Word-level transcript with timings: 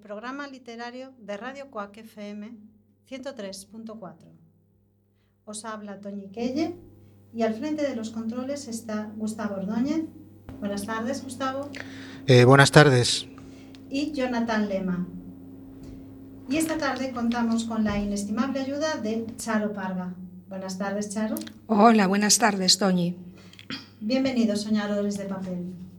programa 0.00 0.48
literario 0.48 1.12
de 1.18 1.36
Radio 1.36 1.70
Coac 1.70 1.96
FM 1.98 2.56
103.4. 3.08 4.16
Os 5.44 5.64
habla 5.64 6.00
Toñi 6.00 6.28
Quelle 6.30 6.74
y 7.34 7.42
al 7.42 7.54
frente 7.54 7.82
de 7.82 7.94
los 7.94 8.10
controles 8.10 8.66
está 8.68 9.12
Gustavo 9.16 9.56
Ordóñez. 9.56 10.04
Buenas 10.58 10.84
tardes, 10.84 11.22
Gustavo. 11.22 11.70
Eh, 12.26 12.44
buenas 12.44 12.70
tardes. 12.70 13.26
Y 13.88 14.12
Jonathan 14.12 14.68
Lema. 14.68 15.06
Y 16.48 16.56
esta 16.56 16.78
tarde 16.78 17.12
contamos 17.12 17.64
con 17.64 17.84
la 17.84 17.98
inestimable 17.98 18.60
ayuda 18.60 18.96
de 18.96 19.26
Charo 19.36 19.72
Parga. 19.72 20.14
Buenas 20.48 20.78
tardes, 20.78 21.10
Charo. 21.10 21.36
Hola, 21.66 22.06
buenas 22.08 22.38
tardes, 22.38 22.78
Toñi. 22.78 23.16
Bienvenidos, 24.00 24.62
soñadores 24.62 25.16
de 25.16 25.26
papel. 25.26 25.89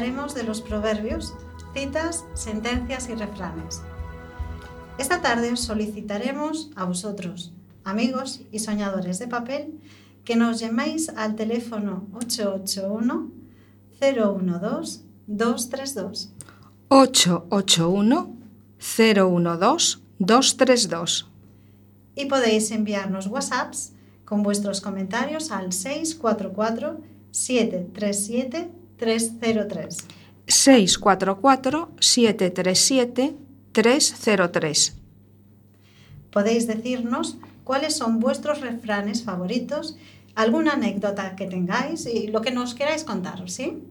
Hablaremos 0.00 0.34
de 0.34 0.44
los 0.44 0.62
proverbios, 0.62 1.34
citas, 1.74 2.24
sentencias 2.32 3.10
y 3.10 3.14
refranes. 3.14 3.82
Esta 4.96 5.20
tarde 5.20 5.52
os 5.52 5.60
solicitaremos 5.60 6.70
a 6.74 6.84
vosotros, 6.84 7.52
amigos 7.84 8.40
y 8.50 8.60
soñadores 8.60 9.18
de 9.18 9.28
papel, 9.28 9.78
que 10.24 10.36
nos 10.36 10.58
llaméis 10.58 11.10
al 11.10 11.36
teléfono 11.36 12.06
881 12.14 13.30
012 14.00 15.00
232. 15.26 16.32
881 16.88 18.36
012 18.78 19.98
232. 20.18 21.28
Y 22.16 22.24
podéis 22.24 22.70
enviarnos 22.70 23.26
WhatsApps 23.26 23.92
con 24.24 24.42
vuestros 24.42 24.80
comentarios 24.80 25.50
al 25.50 25.74
644 25.74 27.00
737 27.32 28.79
303. 29.00 30.06
644 30.46 31.88
737 31.98 33.34
303. 33.72 34.96
Podéis 36.30 36.66
decirnos 36.66 37.38
cuáles 37.64 37.96
son 37.96 38.20
vuestros 38.20 38.60
refranes 38.60 39.24
favoritos, 39.24 39.96
alguna 40.34 40.74
anécdota 40.74 41.34
que 41.34 41.46
tengáis 41.46 42.06
y 42.06 42.28
lo 42.28 42.42
que 42.42 42.50
nos 42.50 42.74
queráis 42.74 43.02
contar, 43.04 43.48
¿sí? 43.48 43.82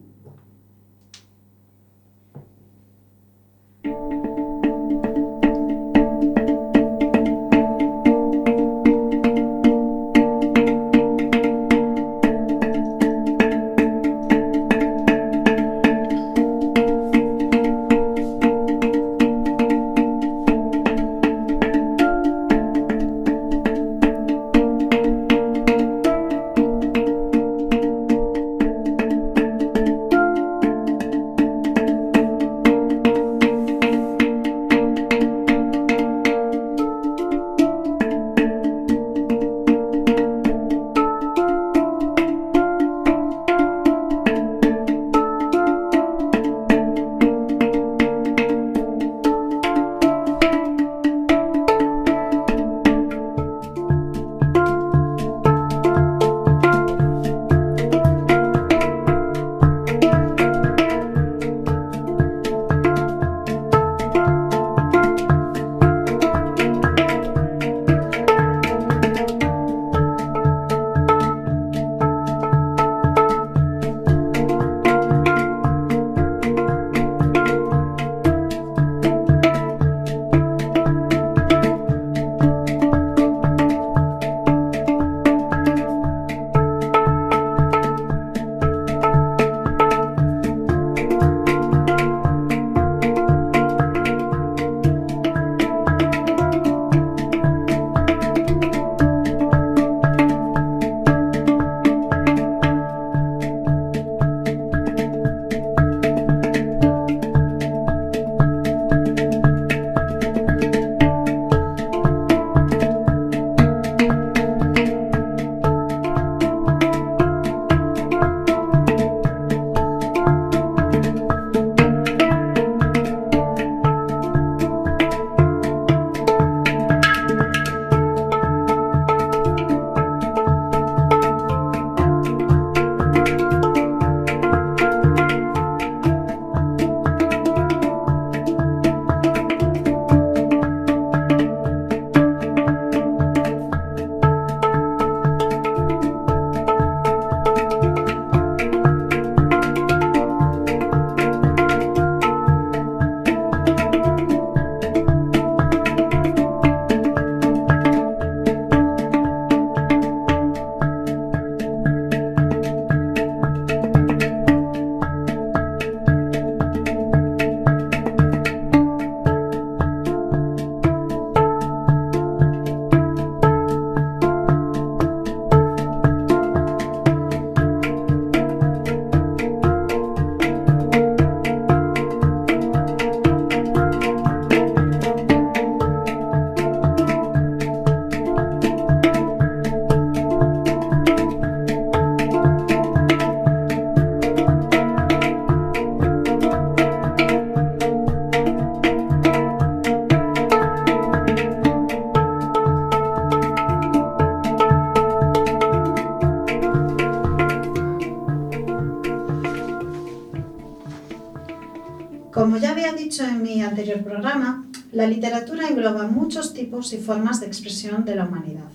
Y 216.70 216.98
formas 216.98 217.40
de 217.40 217.46
expresión 217.46 218.04
de 218.04 218.14
la 218.14 218.26
humanidad. 218.26 218.70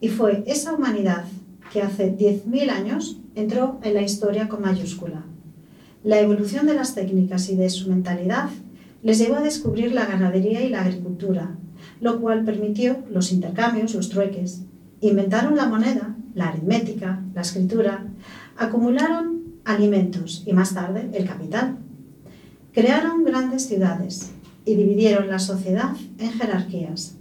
Y 0.00 0.08
fue 0.08 0.44
esa 0.46 0.72
humanidad 0.72 1.24
que 1.72 1.82
hace 1.82 2.16
10.000 2.16 2.70
años 2.70 3.18
entró 3.34 3.80
en 3.82 3.94
la 3.94 4.02
historia 4.02 4.48
con 4.48 4.62
mayúscula. 4.62 5.24
La 6.04 6.20
evolución 6.20 6.66
de 6.66 6.74
las 6.74 6.94
técnicas 6.94 7.48
y 7.50 7.56
de 7.56 7.68
su 7.68 7.90
mentalidad 7.90 8.48
les 9.02 9.18
llevó 9.18 9.36
a 9.36 9.42
descubrir 9.42 9.92
la 9.92 10.06
ganadería 10.06 10.62
y 10.62 10.68
la 10.68 10.82
agricultura, 10.82 11.56
lo 12.00 12.20
cual 12.20 12.44
permitió 12.44 12.98
los 13.10 13.32
intercambios, 13.32 13.94
los 13.94 14.08
trueques. 14.08 14.62
Inventaron 15.00 15.56
la 15.56 15.66
moneda, 15.66 16.14
la 16.34 16.48
aritmética, 16.48 17.22
la 17.34 17.40
escritura, 17.40 18.06
acumularon 18.56 19.42
alimentos 19.64 20.44
y 20.46 20.52
más 20.52 20.74
tarde 20.74 21.10
el 21.12 21.26
capital. 21.26 21.76
Crearon 22.72 23.24
grandes 23.24 23.66
ciudades 23.66 24.30
y 24.64 24.74
dividieron 24.74 25.28
la 25.28 25.38
sociedad 25.38 25.94
en 26.18 26.32
jerarquías. 26.32 27.16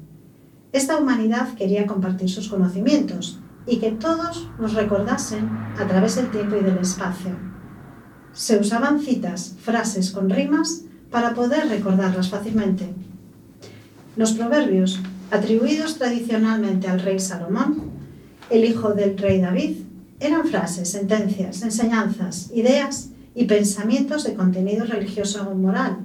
Esta 0.71 0.97
humanidad 0.97 1.53
quería 1.55 1.87
compartir 1.87 2.29
sus 2.29 2.47
conocimientos 2.47 3.39
y 3.65 3.77
que 3.77 3.91
todos 3.91 4.49
los 4.59 4.73
recordasen 4.73 5.49
a 5.77 5.87
través 5.87 6.15
del 6.15 6.31
tiempo 6.31 6.55
y 6.55 6.63
del 6.63 6.77
espacio. 6.77 7.31
Se 8.33 8.57
usaban 8.57 8.99
citas, 8.99 9.55
frases 9.59 10.11
con 10.11 10.29
rimas 10.29 10.83
para 11.09 11.33
poder 11.33 11.67
recordarlas 11.67 12.29
fácilmente. 12.29 12.93
Los 14.15 14.33
proverbios, 14.33 14.99
atribuidos 15.31 15.97
tradicionalmente 15.97 16.87
al 16.87 16.99
rey 16.99 17.19
Salomón, 17.19 17.89
el 18.49 18.65
hijo 18.65 18.93
del 18.93 19.17
rey 19.17 19.39
David, 19.39 19.77
eran 20.19 20.45
frases, 20.45 20.89
sentencias, 20.89 21.61
enseñanzas, 21.61 22.51
ideas 22.53 23.09
y 23.33 23.45
pensamientos 23.45 24.23
de 24.25 24.33
contenido 24.33 24.85
religioso 24.85 25.47
o 25.49 25.55
moral. 25.55 25.97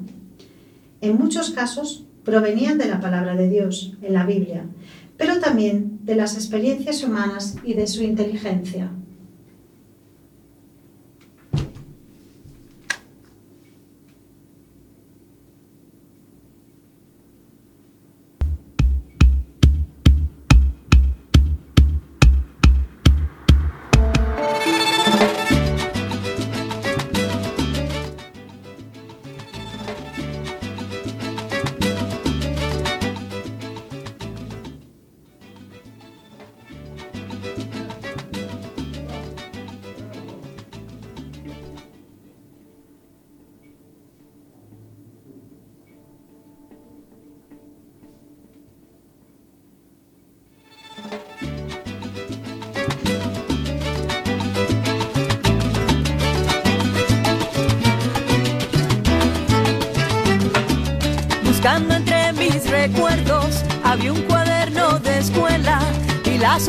En 1.04 1.18
muchos 1.18 1.50
casos 1.50 2.06
provenían 2.24 2.78
de 2.78 2.86
la 2.86 2.98
palabra 2.98 3.36
de 3.36 3.50
Dios 3.50 3.92
en 4.00 4.14
la 4.14 4.24
Biblia, 4.24 4.64
pero 5.18 5.38
también 5.38 5.98
de 6.02 6.14
las 6.14 6.34
experiencias 6.34 7.04
humanas 7.04 7.56
y 7.62 7.74
de 7.74 7.86
su 7.86 8.02
inteligencia. 8.02 8.90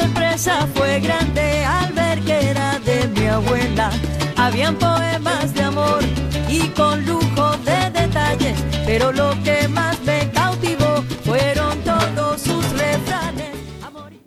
Sorpresa 0.05 0.67
fue 0.75 0.99
grande 0.99 1.65
al 1.65 1.91
ver 1.93 2.19
que 2.21 2.49
era 2.51 2.79
de 2.79 3.07
mi 3.07 3.25
abuela. 3.27 3.89
Habían 4.37 4.75
poemas 4.77 5.53
de 5.53 5.63
amor 5.63 6.03
y 6.49 6.67
con 6.69 7.03
lujo 7.05 7.57
de 7.65 7.89
detalles, 8.01 8.57
pero 8.85 9.11
lo 9.11 9.31
que 9.43 9.67
más 9.67 9.99
me 10.05 10.29
cautivó 10.31 11.01
fueron 11.23 11.79
todos 11.81 12.39
sus 12.41 12.63
refranes. 12.73 13.55
Amor 13.81 14.13
y- 14.13 14.21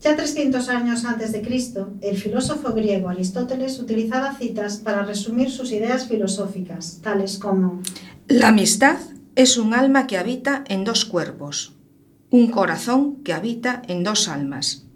Ya 0.00 0.16
300 0.16 0.68
años 0.70 1.04
antes 1.04 1.32
de 1.32 1.42
Cristo, 1.42 1.90
el 2.00 2.16
filósofo 2.16 2.72
griego 2.72 3.10
Aristóteles 3.10 3.78
utilizaba 3.78 4.34
citas 4.34 4.76
para 4.78 5.02
resumir 5.02 5.50
sus 5.50 5.70
ideas 5.70 6.08
filosóficas, 6.08 7.00
tales 7.02 7.38
como 7.38 7.82
La 8.28 8.48
amistad 8.48 8.96
es 9.34 9.58
un 9.58 9.74
alma 9.74 10.06
que 10.06 10.16
habita 10.16 10.64
en 10.68 10.84
dos 10.84 11.04
cuerpos, 11.04 11.74
un 12.32 12.46
corazón 12.46 13.16
que 13.16 13.34
habita 13.34 13.82
en 13.88 14.02
dos 14.02 14.26
almas. 14.26 14.86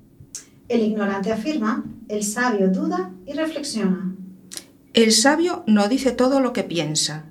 el 0.69 0.81
ignorante 0.81 1.31
afirma, 1.31 1.85
el 2.09 2.25
sabio 2.25 2.71
duda 2.71 3.13
y 3.27 3.35
reflexiona. 3.35 4.17
El 4.95 5.13
sabio 5.13 5.63
no 5.67 5.87
dice 5.87 6.13
todo 6.13 6.41
lo 6.41 6.55
que 6.55 6.65
piensa, 6.65 7.27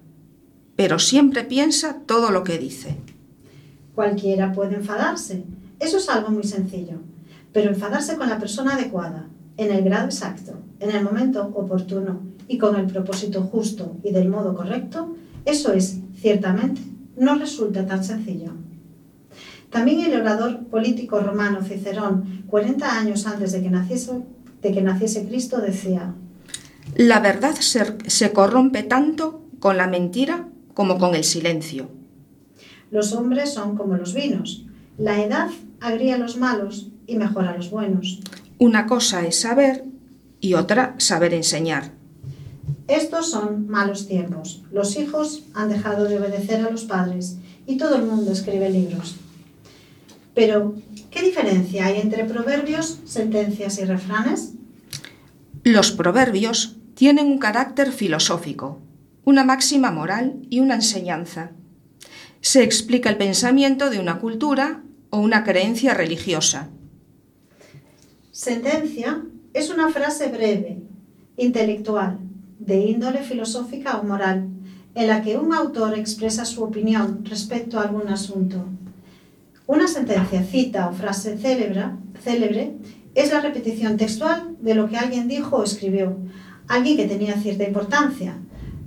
pero 0.75 0.99
siempre 0.99 1.43
piensa 1.43 2.01
todo 2.05 2.29
lo 2.29 2.43
que 2.43 2.59
dice. 2.59 2.97
Cualquiera 3.95 4.53
puede 4.53 4.75
enfadarse, 4.75 5.43
eso 5.79 5.97
es 5.97 6.07
algo 6.07 6.29
muy 6.29 6.43
sencillo, 6.43 6.99
pero 7.51 7.71
enfadarse 7.71 8.15
con 8.15 8.29
la 8.29 8.37
persona 8.37 8.75
adecuada, 8.75 9.27
en 9.57 9.71
el 9.71 9.83
grado 9.83 10.05
exacto, 10.05 10.53
en 10.79 10.91
el 10.91 11.03
momento 11.03 11.51
oportuno 11.55 12.21
y 12.47 12.59
con 12.59 12.75
el 12.75 12.85
propósito 12.85 13.41
justo 13.41 13.97
y 14.03 14.11
del 14.11 14.29
modo 14.29 14.53
correcto, 14.53 15.15
eso 15.45 15.73
es, 15.73 15.97
ciertamente, 16.21 16.81
no 17.17 17.33
resulta 17.35 17.87
tan 17.87 18.03
sencillo. 18.03 18.51
También 19.75 20.09
el 20.09 20.21
orador 20.21 20.67
político 20.67 21.19
romano 21.19 21.61
Cicerón, 21.61 22.45
40 22.47 22.97
años 22.97 23.27
antes 23.27 23.51
de 23.51 23.61
que 23.61 23.69
naciese, 23.69 24.21
de 24.61 24.71
que 24.71 24.81
naciese 24.81 25.27
Cristo, 25.27 25.59
decía, 25.59 26.13
La 26.95 27.19
verdad 27.19 27.55
se, 27.55 27.97
se 28.07 28.31
corrompe 28.31 28.83
tanto 28.83 29.41
con 29.59 29.75
la 29.75 29.87
mentira 29.87 30.47
como 30.73 30.97
con 30.97 31.13
el 31.13 31.25
silencio. 31.25 31.89
los 32.89 33.11
hombres 33.11 33.53
son 33.53 33.75
como 33.75 33.97
los 33.97 34.13
vinos, 34.13 34.65
la 34.97 35.21
edad 35.21 35.49
agría 35.81 36.15
a 36.15 36.19
los 36.19 36.37
malos 36.37 36.87
y 37.05 37.17
mejora 37.17 37.49
a 37.49 37.57
los 37.57 37.69
buenos. 37.69 38.21
Una 38.57 38.85
cosa 38.85 39.27
es 39.27 39.41
saber 39.41 39.83
y 40.39 40.53
otra 40.53 40.95
saber 40.99 41.33
enseñar. 41.33 41.91
Estos 42.87 43.29
son 43.29 43.67
malos 43.67 44.07
tiempos. 44.07 44.63
Los 44.71 44.95
hijos 44.95 45.43
han 45.53 45.67
dejado 45.67 46.05
de 46.05 46.17
obedecer 46.17 46.65
a 46.65 46.71
los 46.71 46.85
padres 46.85 47.39
y 47.67 47.75
todo 47.75 47.97
el 47.97 48.03
mundo 48.03 48.31
escribe 48.31 48.69
libros. 48.69 49.17
Pero, 50.35 50.75
¿qué 51.09 51.21
diferencia 51.21 51.85
hay 51.85 52.01
entre 52.01 52.25
proverbios, 52.25 52.99
sentencias 53.05 53.79
y 53.79 53.85
refranes? 53.85 54.51
Los 55.63 55.91
proverbios 55.91 56.75
tienen 56.93 57.27
un 57.27 57.39
carácter 57.39 57.91
filosófico, 57.91 58.79
una 59.23 59.45
máxima 59.45 59.91
moral 59.91 60.35
y 60.49 60.59
una 60.59 60.75
enseñanza. 60.75 61.51
Se 62.41 62.63
explica 62.63 63.09
el 63.09 63.17
pensamiento 63.17 63.89
de 63.89 63.99
una 63.99 64.19
cultura 64.19 64.83
o 65.09 65.19
una 65.19 65.43
creencia 65.43 65.93
religiosa. 65.93 66.69
Sentencia 68.31 69.23
es 69.53 69.69
una 69.69 69.89
frase 69.89 70.27
breve, 70.27 70.81
intelectual, 71.37 72.19
de 72.59 72.77
índole 72.81 73.23
filosófica 73.23 73.97
o 73.97 74.03
moral, 74.03 74.49
en 74.95 75.07
la 75.07 75.21
que 75.21 75.37
un 75.37 75.53
autor 75.53 75.97
expresa 75.97 76.43
su 76.43 76.61
opinión 76.61 77.23
respecto 77.23 77.79
a 77.79 77.83
algún 77.83 78.09
asunto. 78.09 78.65
Una 79.67 79.87
sentencia, 79.87 80.43
cita 80.43 80.89
o 80.89 80.93
frase 80.93 81.37
célebre, 81.39 82.73
es 83.15 83.31
la 83.31 83.41
repetición 83.41 83.97
textual 83.97 84.55
de 84.61 84.75
lo 84.75 84.87
que 84.87 84.97
alguien 84.97 85.27
dijo 85.27 85.55
o 85.55 85.63
escribió, 85.63 86.17
alguien 86.67 86.97
que 86.97 87.07
tenía 87.07 87.33
cierta 87.33 87.63
importancia, 87.63 88.37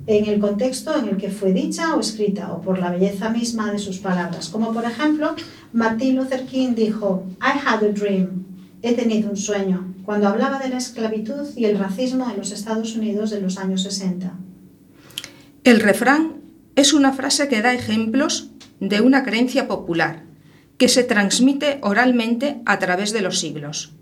en 0.07 0.27
el 0.27 0.39
contexto 0.39 0.97
en 0.97 1.09
el 1.09 1.17
que 1.17 1.31
fue 1.31 1.53
dicha 1.53 1.97
o 1.97 2.01
escrita, 2.01 2.53
o 2.53 2.61
por 2.61 2.79
la 2.79 2.93
belleza 2.93 3.29
misma 3.29 3.73
de 3.73 3.81
sus 3.81 3.99
palabras. 3.99 4.51
Como 4.51 4.73
por 4.73 4.85
ejemplo, 4.85 5.35
Martin 5.73 6.15
Luther 6.15 6.47
King 6.47 6.75
dijo, 6.77 7.27
I 7.41 7.59
had 7.67 7.83
a 7.83 7.89
dream, 7.89 8.47
he 8.81 8.95
tenido 8.95 9.31
un 9.31 9.37
sueño, 9.37 9.95
cuando 10.05 10.29
hablaba 10.29 10.61
de 10.61 10.69
la 10.69 10.79
esclavitud 10.79 11.49
y 11.57 11.65
el 11.65 11.77
racismo 11.77 12.31
en 12.31 12.37
los 12.37 12.53
Estados 12.53 12.95
Unidos 12.95 13.31
de 13.31 13.41
los 13.41 13.59
años 13.59 13.83
60. 13.83 14.33
El 15.65 15.81
refrán 15.81 16.35
es 16.77 16.93
una 16.93 17.13
frase 17.13 17.49
que 17.49 17.63
da 17.63 17.75
ejemplos 17.75 18.53
de 18.79 19.01
una 19.01 19.25
creencia 19.25 19.67
popular 19.67 20.28
que 20.79 20.89
se 20.89 21.03
transmite 21.03 21.79
oralmente 21.83 22.63
a 22.65 22.79
través 22.79 23.13
de 23.13 23.21
los 23.21 23.39
siglos. 23.39 23.93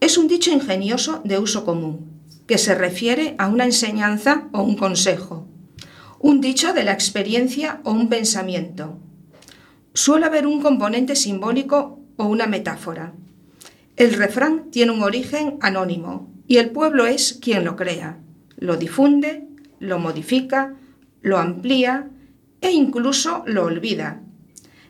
Es 0.00 0.18
un 0.18 0.26
dicho 0.26 0.50
ingenioso 0.50 1.20
de 1.24 1.38
uso 1.38 1.64
común, 1.64 2.10
que 2.46 2.58
se 2.58 2.74
refiere 2.74 3.34
a 3.38 3.48
una 3.48 3.64
enseñanza 3.64 4.48
o 4.52 4.62
un 4.62 4.76
consejo, 4.76 5.46
un 6.18 6.40
dicho 6.40 6.72
de 6.72 6.84
la 6.84 6.92
experiencia 6.92 7.80
o 7.84 7.92
un 7.92 8.08
pensamiento. 8.08 8.98
Suele 9.92 10.26
haber 10.26 10.46
un 10.46 10.60
componente 10.60 11.14
simbólico 11.14 12.00
o 12.16 12.26
una 12.26 12.46
metáfora. 12.46 13.12
El 13.96 14.14
refrán 14.14 14.70
tiene 14.70 14.92
un 14.92 15.02
origen 15.02 15.58
anónimo 15.60 16.30
y 16.46 16.56
el 16.56 16.70
pueblo 16.70 17.06
es 17.06 17.38
quien 17.40 17.64
lo 17.64 17.76
crea, 17.76 18.18
lo 18.56 18.76
difunde, 18.76 19.46
lo 19.78 19.98
modifica, 19.98 20.74
lo 21.20 21.38
amplía 21.38 22.08
e 22.60 22.70
incluso 22.72 23.42
lo 23.46 23.64
olvida. 23.64 24.22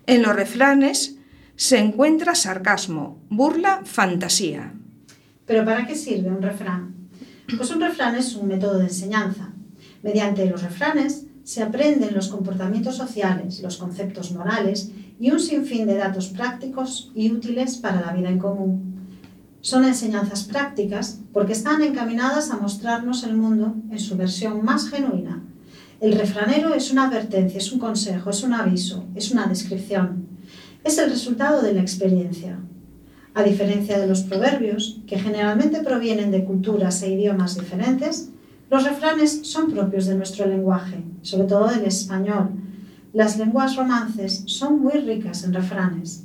En 0.06 0.22
los 0.22 0.36
refranes 0.36 1.16
se 1.56 1.78
encuentra 1.80 2.36
sarcasmo, 2.36 3.18
burla, 3.28 3.80
fantasía. 3.84 4.72
¿Pero 5.46 5.64
para 5.64 5.84
qué 5.84 5.96
sirve 5.96 6.28
un 6.28 6.42
refrán? 6.42 6.94
Pues 7.56 7.70
un 7.72 7.80
refrán 7.80 8.14
es 8.14 8.36
un 8.36 8.46
método 8.46 8.78
de 8.78 8.84
enseñanza. 8.84 9.52
Mediante 10.04 10.48
los 10.48 10.62
refranes 10.62 11.26
se 11.42 11.60
aprenden 11.60 12.14
los 12.14 12.28
comportamientos 12.28 12.96
sociales, 12.96 13.60
los 13.62 13.78
conceptos 13.78 14.30
morales 14.30 14.92
y 15.18 15.32
un 15.32 15.40
sinfín 15.40 15.88
de 15.88 15.96
datos 15.96 16.28
prácticos 16.28 17.10
y 17.16 17.32
útiles 17.32 17.76
para 17.76 18.00
la 18.00 18.12
vida 18.12 18.28
en 18.28 18.38
común. 18.38 19.08
Son 19.60 19.84
enseñanzas 19.84 20.44
prácticas 20.44 21.20
porque 21.32 21.54
están 21.54 21.82
encaminadas 21.82 22.52
a 22.52 22.58
mostrarnos 22.58 23.25
el 23.25 23.36
mundo 23.36 23.75
en 23.90 23.98
su 23.98 24.16
versión 24.16 24.64
más 24.64 24.88
genuina. 24.88 25.42
El 25.98 26.12
refranero 26.12 26.74
es 26.74 26.92
una 26.92 27.08
advertencia, 27.08 27.56
es 27.56 27.72
un 27.72 27.78
consejo, 27.78 28.28
es 28.28 28.42
un 28.42 28.52
aviso, 28.52 29.04
es 29.14 29.30
una 29.30 29.46
descripción. 29.46 30.26
Es 30.84 30.98
el 30.98 31.08
resultado 31.08 31.62
de 31.62 31.72
la 31.72 31.80
experiencia. 31.80 32.58
A 33.34 33.42
diferencia 33.42 33.98
de 33.98 34.06
los 34.06 34.22
proverbios, 34.22 35.00
que 35.06 35.18
generalmente 35.18 35.82
provienen 35.82 36.30
de 36.30 36.44
culturas 36.44 37.02
e 37.02 37.10
idiomas 37.10 37.54
diferentes, 37.54 38.28
los 38.70 38.84
refranes 38.84 39.40
son 39.44 39.70
propios 39.70 40.04
de 40.06 40.16
nuestro 40.16 40.46
lenguaje, 40.46 41.02
sobre 41.22 41.48
todo 41.48 41.68
del 41.68 41.86
español. 41.86 42.50
Las 43.14 43.38
lenguas 43.38 43.76
romances 43.76 44.42
son 44.46 44.80
muy 44.80 45.00
ricas 45.00 45.44
en 45.44 45.54
refranes. 45.54 46.24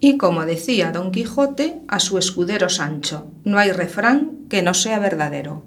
Y 0.00 0.16
como 0.16 0.46
decía 0.46 0.92
Don 0.92 1.12
Quijote 1.12 1.82
a 1.88 2.00
su 2.00 2.16
escudero 2.16 2.70
Sancho, 2.70 3.26
no 3.44 3.58
hay 3.58 3.70
refrán 3.70 4.46
que 4.48 4.62
no 4.62 4.72
sea 4.72 4.98
verdadero. 4.98 5.62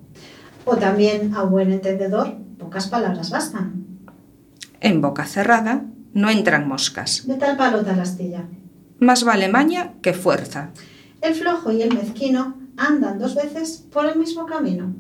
O 0.66 0.76
también 0.78 1.36
a 1.36 1.44
buen 1.44 1.72
entendedor, 1.72 2.45
pocas 2.58 2.88
palabras 2.88 3.30
bastan. 3.30 3.86
En 4.82 5.02
boca 5.02 5.26
cerrada 5.26 5.86
no 6.14 6.30
entran 6.30 6.68
moscas. 6.68 7.28
De 7.28 7.36
tal 7.36 7.58
palo 7.58 7.84
tal 7.84 8.00
astilla. 8.00 8.46
Más 9.00 9.24
vale 9.24 9.50
maña 9.50 9.94
que 10.02 10.14
fuerza. 10.14 10.72
El 11.22 11.36
flojo 11.36 11.72
y 11.72 11.82
el 11.82 11.94
mezquino 11.94 12.56
andan 12.78 13.20
dos 13.20 13.36
veces 13.36 13.86
por 13.92 14.06
el 14.06 14.18
mismo 14.18 14.46
camino. 14.46 14.94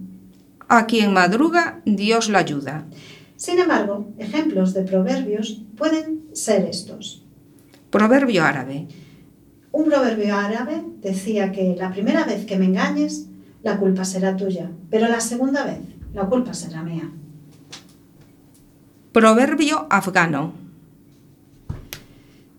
A 0.67 0.85
quien 0.87 1.13
madruga, 1.13 1.81
Dios 1.85 2.29
la 2.29 2.39
ayuda. 2.39 2.85
Sin 3.35 3.59
embargo, 3.59 4.07
ejemplos 4.17 4.73
de 4.73 4.83
proverbios 4.83 5.61
pueden 5.77 6.23
ser 6.33 6.65
estos. 6.65 7.23
Proverbio 7.89 8.43
árabe. 8.43 8.87
Un 9.71 9.85
proverbio 9.85 10.35
árabe 10.35 10.83
decía 11.01 11.51
que 11.51 11.75
la 11.77 11.91
primera 11.91 12.23
vez 12.23 12.45
que 12.45 12.57
me 12.57 12.65
engañes, 12.65 13.27
la 13.61 13.77
culpa 13.77 14.05
será 14.05 14.35
tuya, 14.35 14.71
pero 14.89 15.07
la 15.07 15.19
segunda 15.19 15.63
vez, 15.65 15.79
la 16.13 16.25
culpa 16.25 16.53
será 16.53 16.81
mía. 16.81 17.11
Proverbio 19.15 19.87
afgano. 19.89 20.51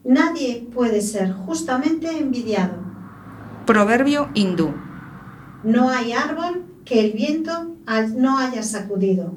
Nadie 0.04 0.66
puede 0.72 1.02
ser 1.02 1.30
justamente 1.30 2.08
envidiado. 2.08 2.76
Proverbio 3.66 4.30
hindú. 4.32 4.72
No 5.64 5.90
hay 5.90 6.12
árbol 6.12 6.64
que 6.86 7.00
el 7.00 7.12
viento 7.12 7.76
no 8.16 8.38
haya 8.38 8.62
sacudido. 8.62 9.34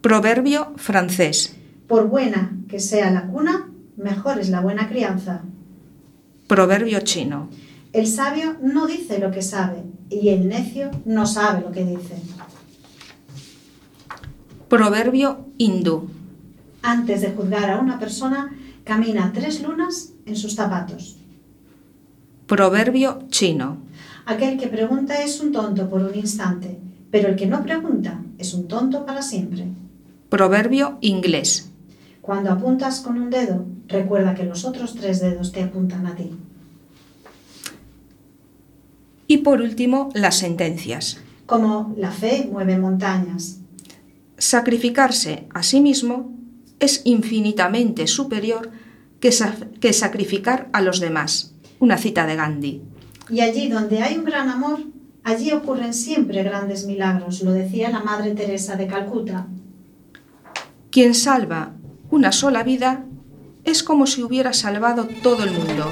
Proverbio 0.00 0.72
francés. 0.76 1.54
Por 1.86 2.08
buena 2.08 2.56
que 2.66 2.80
sea 2.80 3.10
la 3.10 3.26
cuna, 3.26 3.68
mejor 3.98 4.38
es 4.38 4.48
la 4.48 4.62
buena 4.62 4.88
crianza. 4.88 5.42
Proverbio 6.46 7.00
chino. 7.00 7.50
El 7.92 8.06
sabio 8.06 8.56
no 8.62 8.86
dice 8.86 9.18
lo 9.18 9.30
que 9.32 9.42
sabe 9.42 9.82
y 10.08 10.30
el 10.30 10.48
necio 10.48 10.90
no 11.04 11.26
sabe 11.26 11.60
lo 11.60 11.72
que 11.72 11.84
dice. 11.84 12.16
Proverbio 14.70 15.44
hindú. 15.58 16.08
Antes 16.82 17.20
de 17.20 17.30
juzgar 17.30 17.70
a 17.70 17.78
una 17.78 17.98
persona, 17.98 18.52
camina 18.84 19.32
tres 19.32 19.62
lunas 19.62 20.12
en 20.26 20.36
sus 20.36 20.54
zapatos. 20.54 21.16
Proverbio 22.46 23.22
chino. 23.28 23.78
Aquel 24.26 24.58
que 24.58 24.66
pregunta 24.66 25.22
es 25.22 25.40
un 25.40 25.52
tonto 25.52 25.88
por 25.88 26.02
un 26.02 26.14
instante, 26.14 26.78
pero 27.10 27.28
el 27.28 27.36
que 27.36 27.46
no 27.46 27.62
pregunta 27.62 28.20
es 28.38 28.52
un 28.52 28.66
tonto 28.66 29.06
para 29.06 29.22
siempre. 29.22 29.66
Proverbio 30.28 30.98
inglés. 31.00 31.70
Cuando 32.20 32.50
apuntas 32.50 33.00
con 33.00 33.20
un 33.20 33.30
dedo, 33.30 33.64
recuerda 33.88 34.34
que 34.34 34.44
los 34.44 34.64
otros 34.64 34.94
tres 34.94 35.20
dedos 35.20 35.52
te 35.52 35.62
apuntan 35.62 36.06
a 36.06 36.14
ti. 36.14 36.30
Y 39.26 39.38
por 39.38 39.60
último, 39.60 40.10
las 40.14 40.36
sentencias. 40.36 41.18
Como 41.46 41.94
la 41.96 42.10
fe 42.10 42.48
mueve 42.50 42.78
montañas. 42.78 43.58
Sacrificarse 44.36 45.46
a 45.54 45.62
sí 45.62 45.80
mismo 45.80 46.32
es 46.82 47.00
infinitamente 47.04 48.08
superior 48.08 48.70
que, 49.20 49.30
que 49.80 49.92
sacrificar 49.92 50.68
a 50.72 50.82
los 50.82 50.98
demás. 50.98 51.54
Una 51.78 51.96
cita 51.96 52.26
de 52.26 52.36
Gandhi. 52.36 52.82
Y 53.30 53.40
allí 53.40 53.68
donde 53.68 54.02
hay 54.02 54.18
un 54.18 54.24
gran 54.24 54.48
amor, 54.48 54.80
allí 55.22 55.52
ocurren 55.52 55.94
siempre 55.94 56.42
grandes 56.42 56.86
milagros, 56.86 57.40
lo 57.42 57.52
decía 57.52 57.90
la 57.90 58.00
Madre 58.02 58.34
Teresa 58.34 58.76
de 58.76 58.88
Calcuta. 58.88 59.46
Quien 60.90 61.14
salva 61.14 61.72
una 62.10 62.32
sola 62.32 62.64
vida 62.64 63.06
es 63.64 63.84
como 63.84 64.06
si 64.06 64.24
hubiera 64.24 64.52
salvado 64.52 65.08
todo 65.22 65.44
el 65.44 65.52
mundo. 65.52 65.90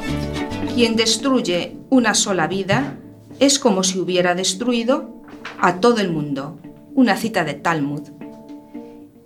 Quien 0.75 0.97
destruye 0.97 1.76
una 1.88 2.14
sola 2.14 2.49
vida 2.49 2.99
es 3.38 3.61
como 3.61 3.85
si 3.85 4.00
hubiera 4.00 4.35
destruido 4.35 5.23
a 5.61 5.80
todo 5.80 6.00
el 6.00 6.11
mundo. 6.11 6.59
Una 6.94 7.16
cita 7.16 7.44
de 7.44 7.54
Talmud. 7.54 8.19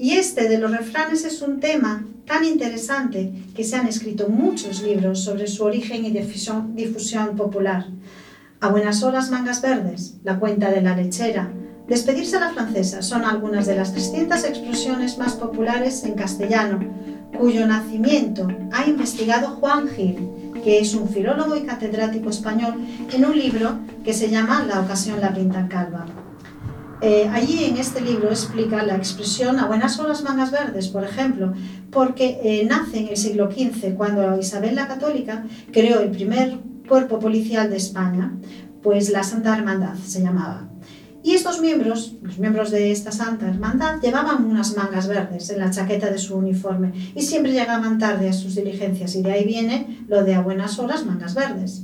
Y 0.05 0.19
este 0.19 0.51
de 0.51 0.59
los 0.59 0.71
refranes 0.71 1.25
es 1.25 1.41
un 1.41 1.61
tema 1.61 2.05
tan 2.27 2.45
interesante 2.45 3.33
que 3.57 3.65
se 3.65 3.77
han 3.77 3.87
escrito 3.87 4.29
muchos 4.29 4.83
libros 4.83 5.25
sobre 5.25 5.47
su 5.47 5.65
origen 5.65 6.05
y 6.05 6.11
difusión, 6.11 7.37
popular. 7.37 7.87
A 8.61 8.69
buenas 8.69 9.03
horas 9.03 9.31
mangas 9.31 9.63
verdes, 9.63 10.17
la 10.23 10.39
cuenta 10.39 10.71
de 10.71 10.83
la 10.83 10.95
lechera, 10.95 11.51
despedirse 11.89 12.37
a 12.37 12.41
la 12.41 12.51
francesa 12.51 13.01
son 13.01 13.25
algunas 13.25 13.65
de 13.67 13.77
las 13.77 13.93
300 13.93 14.45
expresiones 14.45 15.17
más 15.17 15.37
populares 15.37 16.05
en 16.05 16.13
castellano, 16.13 16.81
cuyo 17.39 17.67
nacimiento 17.67 18.47
ha 18.73 18.87
investigado 18.87 19.57
Juan 19.57 19.89
Gil, 19.89 20.19
que 20.63 20.81
es 20.81 20.93
un 20.93 21.09
filólogo 21.09 21.57
y 21.57 21.63
catedrático 21.63 22.29
español, 22.29 22.75
en 23.11 23.25
un 23.25 23.39
libro 23.39 23.79
que 24.05 24.13
se 24.13 24.29
llama 24.29 24.67
La 24.67 24.83
ocasión 24.83 25.23
la 25.23 25.33
pinta 25.33 25.67
calva. 25.67 26.24
Eh, 27.07 27.29
allí 27.31 27.65
en 27.65 27.77
este 27.77 28.01
libro 28.01 28.31
explica 28.31 28.83
la 28.83 28.97
expresión 28.97 29.59
a 29.59 29.67
buenas 29.67 29.99
horas 29.99 30.23
mangas 30.23 30.51
verdes, 30.51 30.89
por 30.89 31.05
ejemplo, 31.05 31.53
porque 31.91 32.41
eh, 32.43 32.65
nace 32.67 33.01
en 33.01 33.09
el 33.09 33.19
siglo 33.19 33.51
XV, 33.51 33.95
cuando 33.95 34.39
Isabel 34.39 34.75
la 34.75 34.89
Católica 34.89 35.45
creó 35.71 36.01
el 36.01 36.13
primer 36.13 36.61
cuerpo 36.89 37.19
policial 37.19 37.69
de 37.69 37.77
España, 37.77 38.33
pues 38.83 39.11
la 39.11 39.23
Santa 39.23 39.55
Hermandad 39.55 39.97
se 39.97 40.23
llamaba. 40.23 40.71
Y 41.23 41.33
estos 41.33 41.61
miembros, 41.61 42.15
los 42.23 42.39
miembros 42.39 42.71
de 42.71 42.91
esta 42.91 43.13
Santa 43.13 43.49
Hermandad, 43.51 44.01
llevaban 44.01 44.43
unas 44.47 44.75
mangas 44.75 45.07
verdes 45.07 45.51
en 45.51 45.61
la 45.61 45.71
chaqueta 45.71 46.09
de 46.11 46.19
su 46.19 46.37
uniforme 46.37 46.93
y 47.15 47.21
siempre 47.21 47.53
llegaban 47.53 47.99
tarde 47.99 48.31
a 48.31 48.33
sus 48.33 48.55
diligencias 48.55 49.15
y 49.15 49.21
de 49.21 49.31
ahí 49.31 49.45
viene 49.45 50.05
lo 50.09 50.25
de 50.25 50.37
a 50.37 50.41
buenas 50.41 50.79
horas 50.79 51.05
mangas 51.05 51.35
verdes. 51.35 51.83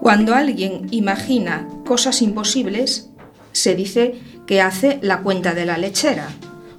Cuando 0.00 0.34
alguien 0.34 0.86
imagina 0.90 1.68
cosas 1.84 2.22
imposibles, 2.22 3.09
se 3.52 3.74
dice 3.74 4.20
que 4.46 4.60
hace 4.60 4.98
la 5.02 5.22
cuenta 5.22 5.54
de 5.54 5.66
la 5.66 5.78
lechera, 5.78 6.28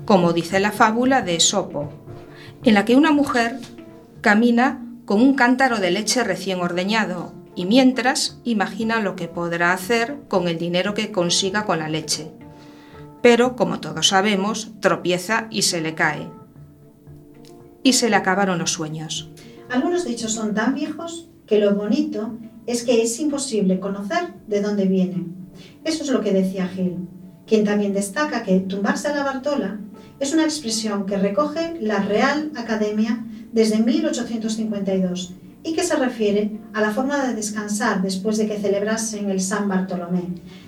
como 0.05 0.33
dice 0.33 0.59
la 0.59 0.71
fábula 0.71 1.21
de 1.21 1.35
Esopo, 1.35 1.89
en 2.63 2.73
la 2.73 2.85
que 2.85 2.95
una 2.95 3.11
mujer 3.11 3.59
camina 4.21 4.85
con 5.05 5.21
un 5.21 5.33
cántaro 5.33 5.79
de 5.79 5.91
leche 5.91 6.23
recién 6.23 6.59
ordeñado 6.59 7.33
y 7.55 7.65
mientras 7.65 8.39
imagina 8.43 9.01
lo 9.01 9.15
que 9.15 9.27
podrá 9.27 9.73
hacer 9.73 10.17
con 10.27 10.47
el 10.47 10.57
dinero 10.57 10.93
que 10.93 11.11
consiga 11.11 11.65
con 11.65 11.79
la 11.79 11.89
leche. 11.89 12.31
Pero, 13.21 13.55
como 13.55 13.79
todos 13.79 14.07
sabemos, 14.07 14.71
tropieza 14.79 15.47
y 15.51 15.63
se 15.63 15.81
le 15.81 15.93
cae. 15.93 16.27
Y 17.83 17.93
se 17.93 18.09
le 18.09 18.15
acabaron 18.15 18.57
los 18.57 18.71
sueños. 18.71 19.29
Algunos 19.69 20.05
dichos 20.05 20.33
son 20.33 20.53
tan 20.53 20.73
viejos 20.75 21.29
que 21.45 21.59
lo 21.59 21.75
bonito 21.75 22.37
es 22.65 22.83
que 22.83 23.01
es 23.01 23.19
imposible 23.19 23.79
conocer 23.79 24.33
de 24.47 24.61
dónde 24.61 24.85
vienen. 24.85 25.40
Eso 25.83 26.03
es 26.03 26.09
lo 26.09 26.21
que 26.21 26.31
decía 26.31 26.67
Gil, 26.67 27.07
quien 27.47 27.65
también 27.65 27.93
destaca 27.93 28.43
que 28.43 28.59
tumbarse 28.59 29.07
a 29.07 29.15
la 29.15 29.23
Bartola 29.23 29.79
es 30.19 30.33
una 30.33 30.43
expresión 30.43 31.07
que 31.07 31.17
recoge 31.17 31.77
la 31.81 31.99
Real 32.03 32.51
Academia 32.55 33.25
desde 33.51 33.79
1852 33.79 35.33
y 35.63 35.73
que 35.73 35.83
se 35.83 35.95
refiere 35.95 36.59
a 36.73 36.81
la 36.81 36.91
forma 36.91 37.25
de 37.25 37.33
descansar 37.33 38.01
después 38.01 38.37
de 38.37 38.47
que 38.47 38.59
celebrasen 38.59 39.29
el 39.29 39.41
San 39.41 39.67
Bartolomé, 39.67 40.23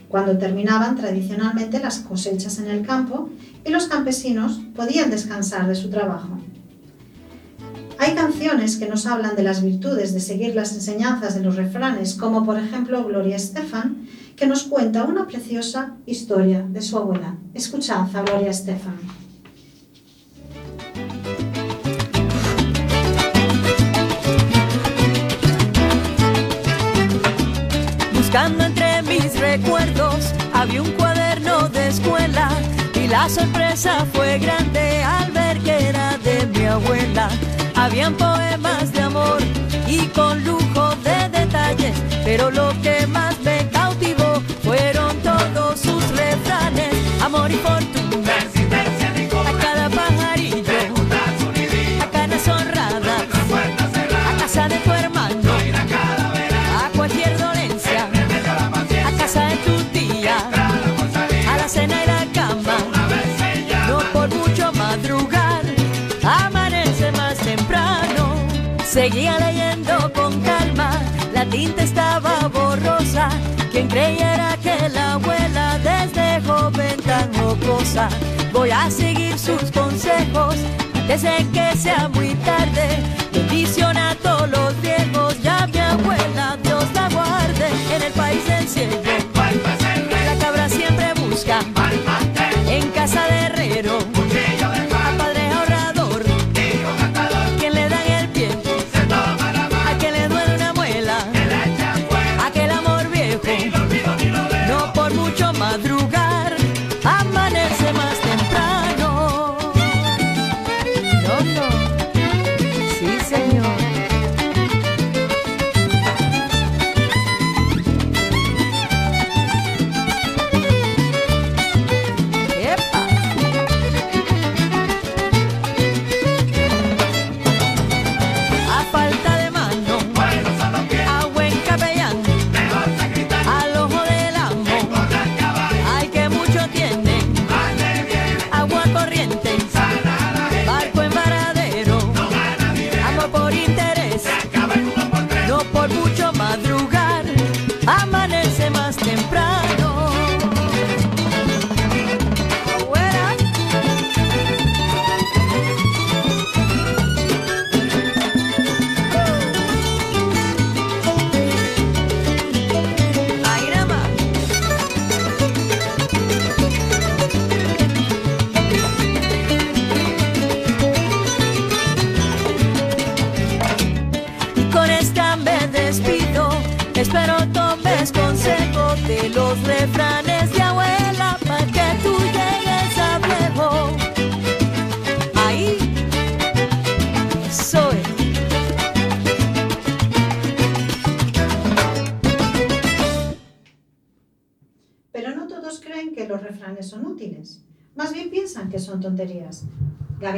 cuando 0.10 0.38
terminaban 0.38 0.96
tradicionalmente 0.96 1.80
las 1.80 2.00
cosechas 2.00 2.60
en 2.60 2.68
el 2.68 2.86
campo 2.86 3.30
y 3.64 3.70
los 3.70 3.88
campesinos 3.88 4.62
podían 4.76 5.12
descansar 5.12 5.68
de 5.68 5.76
su 5.76 5.90
trabajo. 5.90 6.40
Hay 8.00 8.16
canciones 8.16 8.78
que 8.78 8.88
nos 8.88 9.06
hablan 9.06 9.36
de 9.36 9.44
las 9.44 9.64
virtudes 9.64 10.14
de 10.14 10.20
seguir 10.20 10.56
las 10.56 10.74
enseñanzas 10.74 11.36
de 11.36 11.42
los 11.42 11.56
refranes, 11.56 12.16
como 12.16 12.46
por 12.46 12.58
ejemplo 12.58 13.04
Gloria 13.06 13.36
Estefan, 13.36 14.08
que 14.36 14.48
nos 14.48 14.64
cuenta 14.64 15.04
una 15.04 15.28
preciosa 15.28 15.96
historia 16.06 16.66
de 16.68 16.82
su 16.82 16.98
abuela. 16.98 17.36
Escuchad 17.54 18.16
a 18.16 18.22
Gloria 18.24 18.50
Estefan. 18.50 18.98
Buscando 28.14 28.64
entre 28.64 29.02
mis 29.04 29.40
recuerdos, 29.40 30.34
había 30.54 30.82
un 30.82 30.92
cuaderno 30.94 31.70
de 31.70 31.88
escuela 31.88 32.50
y 32.96 33.08
la 33.08 33.30
sorpresa 33.30 34.06
fue 34.12 34.40
grande 34.40 35.04
al 35.04 35.32
ver 35.32 35.60
que 35.60 35.90
era 35.90 36.18
de 36.18 36.48
mi 36.48 36.66
abuela. 36.66 37.30
Habían 37.84 38.14
poemas 38.14 38.94
de 38.94 39.02
amor 39.02 39.42
y 39.88 40.08
con 40.16 40.42
lujo 40.46 40.96
de 41.04 41.28
detalles, 41.38 41.94
pero 42.24 42.50
lo 42.50 42.70
que 42.82 43.06
más 43.08 43.38
me 43.42 43.68
cautivó 43.72 44.42
fueron 44.64 45.18
todos 45.18 45.82
sus 45.82 46.02
refranes, 46.16 46.96
amor 47.22 47.52
y 47.52 47.56
fortuna. 47.56 47.93
Seguía 68.94 69.40
leyendo 69.40 70.14
con 70.14 70.40
calma, 70.42 70.92
la 71.34 71.44
tinta 71.48 71.82
estaba 71.82 72.48
borrosa. 72.48 73.28
Quien 73.72 73.88
creyera 73.88 74.56
que 74.62 74.88
la 74.90 75.14
abuela 75.14 75.80
desde 75.80 76.40
joven 76.48 77.02
tan 77.02 77.34
jocosa, 77.34 78.08
voy 78.52 78.70
a 78.70 78.92
seguir 78.92 79.40
sus 79.40 79.72
consejos 79.72 80.58
desde 81.08 81.38
que 81.52 81.76
sea 81.76 82.08
muy 82.10 82.36
tarde. 82.46 83.23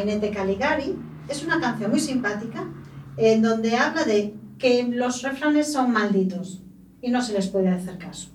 Gabinete 0.05 0.29
Caligari 0.29 0.95
es 1.27 1.43
una 1.43 1.59
canción 1.59 1.89
muy 1.89 1.99
simpática 1.99 2.69
en 3.17 3.41
donde 3.41 3.75
habla 3.75 4.03
de 4.03 4.35
que 4.59 4.83
los 4.83 5.23
refranes 5.23 5.73
son 5.73 5.91
malditos 5.91 6.61
y 7.01 7.09
no 7.09 7.23
se 7.23 7.33
les 7.33 7.47
puede 7.47 7.69
hacer 7.69 7.97
caso. 7.97 8.29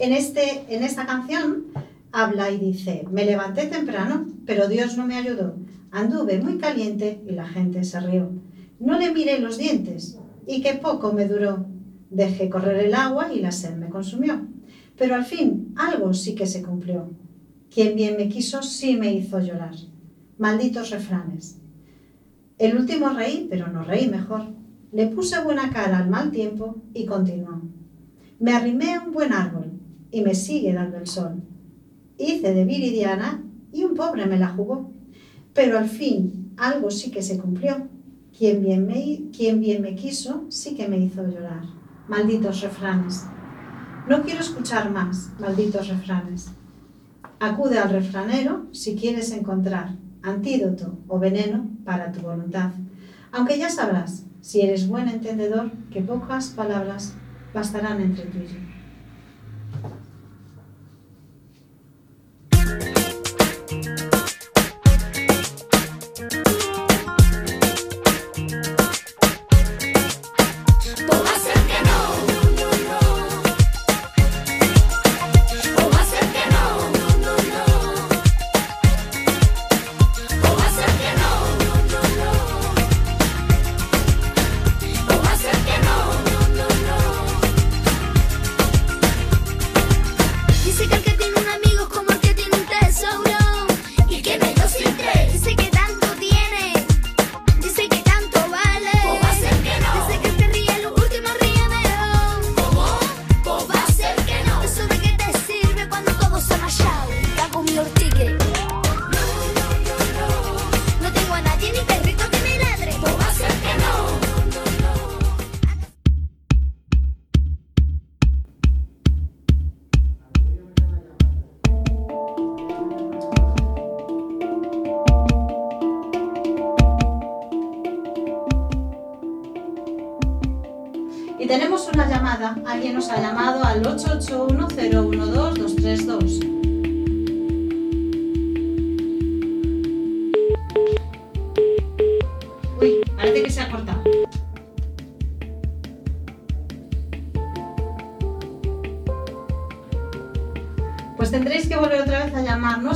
En, 0.00 0.12
este, 0.12 0.64
en 0.74 0.82
esta 0.82 1.06
canción 1.06 1.66
habla 2.10 2.50
y 2.50 2.58
dice, 2.58 3.06
me 3.12 3.24
levanté 3.24 3.66
temprano, 3.66 4.26
pero 4.44 4.66
Dios 4.66 4.96
no 4.96 5.06
me 5.06 5.14
ayudó. 5.14 5.54
Anduve 5.92 6.40
muy 6.40 6.58
caliente 6.58 7.22
y 7.28 7.30
la 7.30 7.46
gente 7.46 7.84
se 7.84 8.00
rió. 8.00 8.32
No 8.80 8.98
le 8.98 9.12
miré 9.12 9.38
los 9.38 9.56
dientes 9.56 10.18
y 10.48 10.62
que 10.62 10.74
poco 10.74 11.12
me 11.12 11.28
duró. 11.28 11.73
Dejé 12.14 12.48
correr 12.48 12.84
el 12.84 12.94
agua 12.94 13.32
y 13.32 13.40
la 13.40 13.50
sed 13.50 13.74
me 13.74 13.88
consumió. 13.88 14.46
Pero 14.96 15.16
al 15.16 15.24
fin 15.24 15.74
algo 15.76 16.14
sí 16.14 16.36
que 16.36 16.46
se 16.46 16.62
cumplió. 16.62 17.10
Quien 17.74 17.96
bien 17.96 18.16
me 18.16 18.28
quiso 18.28 18.62
sí 18.62 18.96
me 18.96 19.12
hizo 19.12 19.40
llorar. 19.40 19.74
Malditos 20.38 20.90
refranes. 20.90 21.58
El 22.56 22.76
último 22.76 23.08
reí, 23.08 23.48
pero 23.50 23.66
no 23.66 23.82
reí 23.82 24.08
mejor. 24.08 24.42
Le 24.92 25.08
puse 25.08 25.42
buena 25.42 25.70
cara 25.70 25.98
al 25.98 26.08
mal 26.08 26.30
tiempo 26.30 26.76
y 26.94 27.04
continuó. 27.04 27.62
Me 28.38 28.52
arrimé 28.52 28.94
a 28.94 29.00
un 29.00 29.12
buen 29.12 29.32
árbol 29.32 29.72
y 30.12 30.20
me 30.20 30.36
sigue 30.36 30.72
dando 30.72 30.98
el 30.98 31.08
sol. 31.08 31.42
Hice 32.16 32.54
de 32.54 32.64
viridiana 32.64 33.42
y 33.72 33.82
un 33.82 33.94
pobre 33.94 34.26
me 34.26 34.38
la 34.38 34.50
jugó. 34.50 34.92
Pero 35.52 35.78
al 35.78 35.88
fin 35.88 36.52
algo 36.56 36.92
sí 36.92 37.10
que 37.10 37.22
se 37.22 37.38
cumplió. 37.38 37.88
Quien 38.38 38.62
bien 38.62 38.86
me, 38.86 39.30
quien 39.36 39.58
bien 39.58 39.82
me 39.82 39.96
quiso 39.96 40.44
sí 40.48 40.76
que 40.76 40.86
me 40.86 40.98
hizo 40.98 41.26
llorar. 41.26 41.83
Malditos 42.06 42.60
refranes. 42.60 43.26
No 44.08 44.22
quiero 44.22 44.40
escuchar 44.40 44.90
más, 44.90 45.30
malditos 45.38 45.88
refranes. 45.88 46.50
Acude 47.40 47.78
al 47.78 47.90
refranero 47.90 48.66
si 48.72 48.94
quieres 48.94 49.32
encontrar 49.32 49.96
antídoto 50.22 50.98
o 51.08 51.18
veneno 51.18 51.66
para 51.84 52.12
tu 52.12 52.20
voluntad. 52.20 52.72
Aunque 53.32 53.58
ya 53.58 53.70
sabrás, 53.70 54.26
si 54.40 54.60
eres 54.60 54.86
buen 54.86 55.08
entendedor, 55.08 55.72
que 55.90 56.02
pocas 56.02 56.48
palabras 56.48 57.14
bastarán 57.54 58.02
entre 58.02 58.26
tú 58.26 58.38
y 58.38 58.46
yo. 58.48 58.73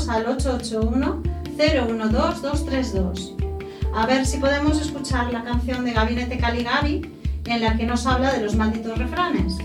Al 0.08 0.26
881-012-232. 0.38 3.34
A 3.94 4.06
ver 4.06 4.24
si 4.26 4.38
podemos 4.38 4.80
escuchar 4.80 5.32
la 5.32 5.44
canción 5.44 5.84
de 5.84 5.92
Gabinete 5.92 6.38
Caligari 6.38 7.12
en 7.46 7.60
la 7.60 7.76
que 7.76 7.86
nos 7.86 8.06
habla 8.06 8.32
de 8.32 8.42
los 8.42 8.54
malditos 8.54 8.96
refranes. 8.98 9.58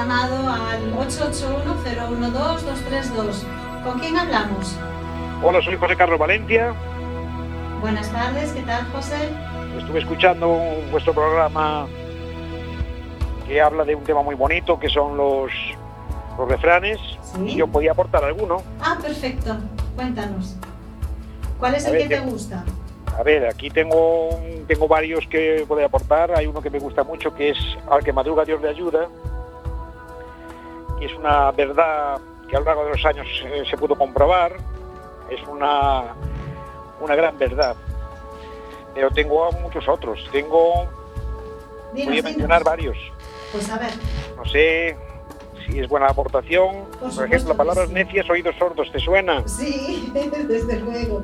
Llamado 0.00 0.36
al 0.50 0.92
881-012-232. 1.08 3.42
¿Con 3.82 3.98
quién 3.98 4.16
hablamos? 4.18 4.76
Hola, 5.42 5.62
soy 5.62 5.76
José 5.76 5.96
Carlos 5.96 6.18
Valencia. 6.18 6.74
Buenas 7.80 8.10
tardes, 8.12 8.52
¿qué 8.52 8.60
tal, 8.62 8.84
José? 8.92 9.16
Estuve 9.78 10.00
escuchando 10.00 10.54
vuestro 10.90 11.14
programa 11.14 11.86
que 13.46 13.60
habla 13.62 13.84
de 13.84 13.94
un 13.94 14.04
tema 14.04 14.22
muy 14.22 14.34
bonito, 14.34 14.78
que 14.78 14.88
son 14.90 15.16
los, 15.16 15.50
los 16.36 16.46
refranes. 16.48 16.98
Sí. 17.22 17.52
Y 17.52 17.56
yo 17.56 17.66
podía 17.66 17.92
aportar 17.92 18.22
alguno. 18.24 18.62
Ah, 18.82 18.98
perfecto. 19.00 19.56
Cuéntanos. 19.94 20.56
¿Cuál 21.58 21.74
es 21.76 21.86
A 21.86 21.88
el 21.88 21.92
ver, 21.94 22.02
que 22.02 22.08
te 22.16 22.20
¿qué- 22.22 22.30
gusta? 22.30 22.64
A 23.18 23.22
ver, 23.22 23.46
aquí 23.46 23.70
tengo, 23.70 24.28
tengo 24.68 24.88
varios 24.88 25.26
que 25.28 25.64
puedo 25.66 25.82
aportar. 25.86 26.32
Hay 26.36 26.44
uno 26.46 26.60
que 26.60 26.68
me 26.68 26.78
gusta 26.80 27.02
mucho, 27.02 27.34
que 27.34 27.48
es 27.50 27.56
Al 27.90 28.04
que 28.04 28.12
madruga 28.12 28.44
Dios 28.44 28.60
le 28.60 28.68
ayuda. 28.68 29.06
Y 31.00 31.04
es 31.04 31.14
una 31.14 31.50
verdad 31.52 32.18
que 32.48 32.56
a 32.56 32.60
lo 32.60 32.64
largo 32.66 32.84
de 32.84 32.90
los 32.92 33.04
años 33.04 33.26
eh, 33.44 33.64
se 33.68 33.76
pudo 33.76 33.94
comprobar. 33.96 34.56
Es 35.30 35.42
una, 35.48 36.14
una 37.00 37.14
gran 37.14 37.36
verdad. 37.38 37.74
Pero 38.94 39.10
tengo 39.10 39.50
muchos 39.60 39.86
otros. 39.88 40.26
Tengo, 40.32 40.86
Dinos, 41.92 42.06
voy 42.06 42.06
a 42.06 42.06
dinos. 42.08 42.24
mencionar 42.24 42.64
varios. 42.64 42.96
Pues 43.52 43.68
a 43.70 43.78
ver, 43.78 43.90
No 44.36 44.44
sé 44.46 44.96
si 45.66 45.80
es 45.80 45.88
buena 45.88 46.06
aportación. 46.06 46.84
Por 47.00 47.08
ejemplo, 47.26 47.48
la 47.48 47.54
que 47.54 47.58
palabra 47.58 47.86
sí. 47.86 47.92
necias, 47.92 48.30
oídos 48.30 48.54
sordos, 48.58 48.90
¿te 48.92 48.98
suena? 49.00 49.46
sí, 49.46 50.10
desde 50.48 50.80
luego. 50.80 51.22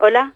Hola, 0.02 0.34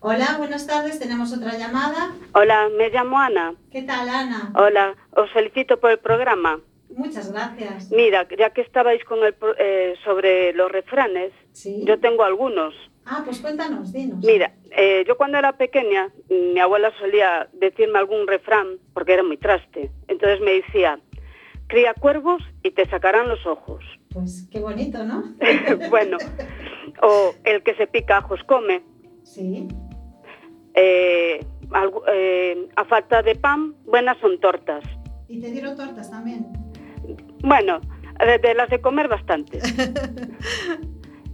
hola, 0.00 0.36
buenas 0.36 0.66
tardes, 0.66 0.98
tenemos 0.98 1.32
otra 1.32 1.56
llamada. 1.56 2.12
hola, 2.34 2.68
me 2.76 2.90
llamo 2.90 3.18
Ana. 3.18 3.54
¿Qué 3.72 3.82
tal, 3.82 4.06
Ana? 4.08 4.52
Hola, 4.54 4.94
os 5.12 5.30
felicito 5.32 5.80
por 5.80 5.90
el 5.92 5.98
programa. 5.98 6.60
Muchas 6.94 7.32
gracias. 7.32 7.90
Mira, 7.90 8.26
ya 8.38 8.50
que 8.50 8.60
estabais 8.60 9.02
con 9.04 9.24
el 9.24 9.34
eh, 9.58 9.94
sobre 10.04 10.52
los 10.52 10.70
refranes, 10.70 11.32
Sí. 11.52 11.82
yo 11.86 11.98
tengo 12.00 12.22
algunos. 12.22 12.74
Ah, 13.06 13.22
pues 13.24 13.40
cuéntanos, 13.40 13.92
dinos. 13.92 14.22
Mira, 14.22 14.52
eh, 14.76 15.04
yo 15.08 15.16
cuando 15.16 15.38
era 15.38 15.52
pequeña, 15.56 16.08
mm, 16.28 16.52
mi 16.52 16.60
abuela 16.60 16.92
solía 16.98 17.48
decirme 17.54 17.98
algún 17.98 18.26
refrán, 18.26 18.76
porque 18.92 19.14
era 19.14 19.22
muy 19.22 19.38
traste. 19.38 19.90
Entonces 20.06 20.40
me 20.42 20.52
decía, 20.52 21.00
cría 21.66 21.94
cuervos 21.94 22.42
y 22.62 22.72
te 22.72 22.84
sacarán 22.90 23.28
los 23.28 23.44
ojos. 23.46 23.82
Pues 24.12 24.48
qué 24.50 24.60
bonito, 24.60 25.04
¿no? 25.04 25.22
bueno, 25.90 26.18
o 27.02 27.34
el 27.44 27.62
que 27.62 27.74
se 27.74 27.86
pica 27.86 28.18
ajos 28.18 28.40
come. 28.44 28.82
Sí. 29.22 29.68
Eh, 30.74 31.44
eh, 32.12 32.68
a 32.76 32.84
falta 32.84 33.22
de 33.22 33.34
pan, 33.34 33.74
buenas 33.84 34.16
son 34.18 34.40
tortas. 34.40 34.84
Y 35.28 35.40
te 35.40 35.50
dieron 35.50 35.76
tortas 35.76 36.10
también. 36.10 36.46
Bueno, 37.42 37.80
de, 38.18 38.38
de 38.38 38.54
las 38.54 38.70
de 38.70 38.80
comer 38.80 39.08
bastante. 39.08 39.60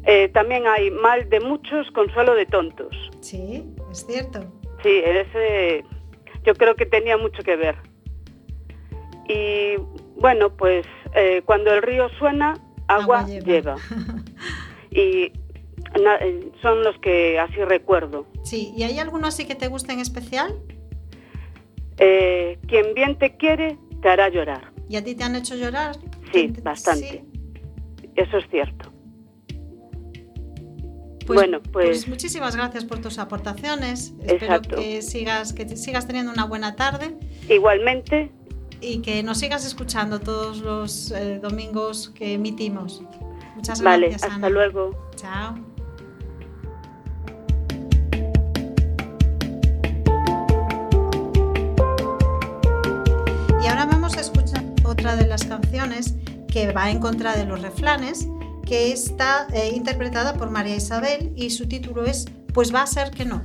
Eh, 0.07 0.29
también 0.29 0.67
hay 0.67 0.91
mal 0.91 1.29
de 1.31 1.41
muchos, 1.41 1.91
consuelo 1.93 2.35
de 2.35 2.45
tontos. 2.45 2.95
Sí, 3.21 3.65
es 3.91 4.05
cierto. 4.07 4.41
Sí, 4.83 5.01
ese 5.03 5.83
yo 6.45 6.55
creo 6.55 6.77
que 6.77 6.85
tenía 6.85 7.17
mucho 7.17 7.43
que 7.43 7.57
ver. 7.57 7.77
Y 9.29 9.77
bueno, 10.21 10.55
pues 10.55 10.87
eh, 11.15 11.43
cuando 11.47 11.73
el 11.73 11.83
río 11.83 12.09
suena, 12.19 12.55
agua, 12.88 13.20
Agua 13.20 13.27
lleva. 13.29 13.47
lleva. 13.47 13.77
Y 14.90 15.33
na- 16.01 16.16
eh, 16.20 16.53
son 16.62 16.85
los 16.85 16.97
que 16.99 17.38
así 17.40 17.57
recuerdo. 17.64 18.27
Sí, 18.44 18.73
¿y 18.77 18.85
hay 18.85 18.99
alguno 19.01 19.27
así 19.27 19.44
que 19.44 19.55
te 19.57 19.66
guste 19.68 19.92
en 19.92 19.99
especial? 20.01 20.55
Eh, 21.99 22.59
quien 22.68 22.94
bien 22.94 23.18
te 23.18 23.37
quiere, 23.37 23.79
te 24.03 24.09
hará 24.09 24.29
llorar. 24.29 24.73
¿Y 24.88 24.97
a 24.97 25.03
ti 25.05 25.14
te 25.16 25.25
han 25.25 25.35
hecho 25.35 25.57
llorar? 25.57 25.97
Sí, 26.33 26.49
¿Te- 26.49 26.61
bastante. 26.61 27.25
sí? 27.33 28.09
Eso 28.16 28.37
es 28.38 28.44
cierto. 28.51 28.92
Pues, 31.27 31.38
Bueno, 31.40 31.61
pues 31.62 31.87
pues- 31.87 32.09
muchísimas 32.09 32.55
gracias 32.55 32.85
por 32.85 33.01
tus 33.01 33.18
aportaciones. 33.18 34.14
Espero 34.23 34.61
que 34.61 35.01
sigas, 35.03 35.53
que 35.55 35.66
sigas 35.77 36.07
teniendo 36.07 36.31
una 36.33 36.44
buena 36.44 36.77
tarde 36.77 37.16
Igualmente, 37.49 38.31
y 38.85 38.99
que 38.99 39.23
nos 39.23 39.38
sigas 39.38 39.64
escuchando 39.64 40.20
todos 40.20 40.59
los 40.59 41.11
eh, 41.11 41.40
domingos 41.42 42.11
que 42.14 42.35
emitimos. 42.35 43.03
Muchas 43.57 43.81
vale, 43.81 44.09
gracias, 44.09 44.31
hasta 44.31 44.47
Ana. 44.47 44.51
luego. 44.51 45.11
Chao. 45.16 45.55
Y 53.62 53.66
ahora 53.66 53.87
vamos 53.87 54.16
a 54.16 54.20
escuchar 54.20 54.62
otra 54.85 55.16
de 55.16 55.27
las 55.27 55.44
canciones 55.44 56.14
que 56.49 56.73
va 56.73 56.90
en 56.90 57.01
contra 57.01 57.37
de 57.37 57.47
los 57.47 57.62
refranes, 57.62 58.29
que 58.66 58.92
está 58.92 59.47
eh, 59.53 59.73
interpretada 59.75 60.35
por 60.35 60.51
María 60.51 60.77
Isabel 60.77 61.33
y 61.35 61.51
su 61.51 61.66
título 61.66 62.05
es 62.05 62.27
Pues 62.53 62.75
va 62.75 62.83
a 62.83 62.87
ser 62.87 63.11
que 63.11 63.25
no. 63.25 63.42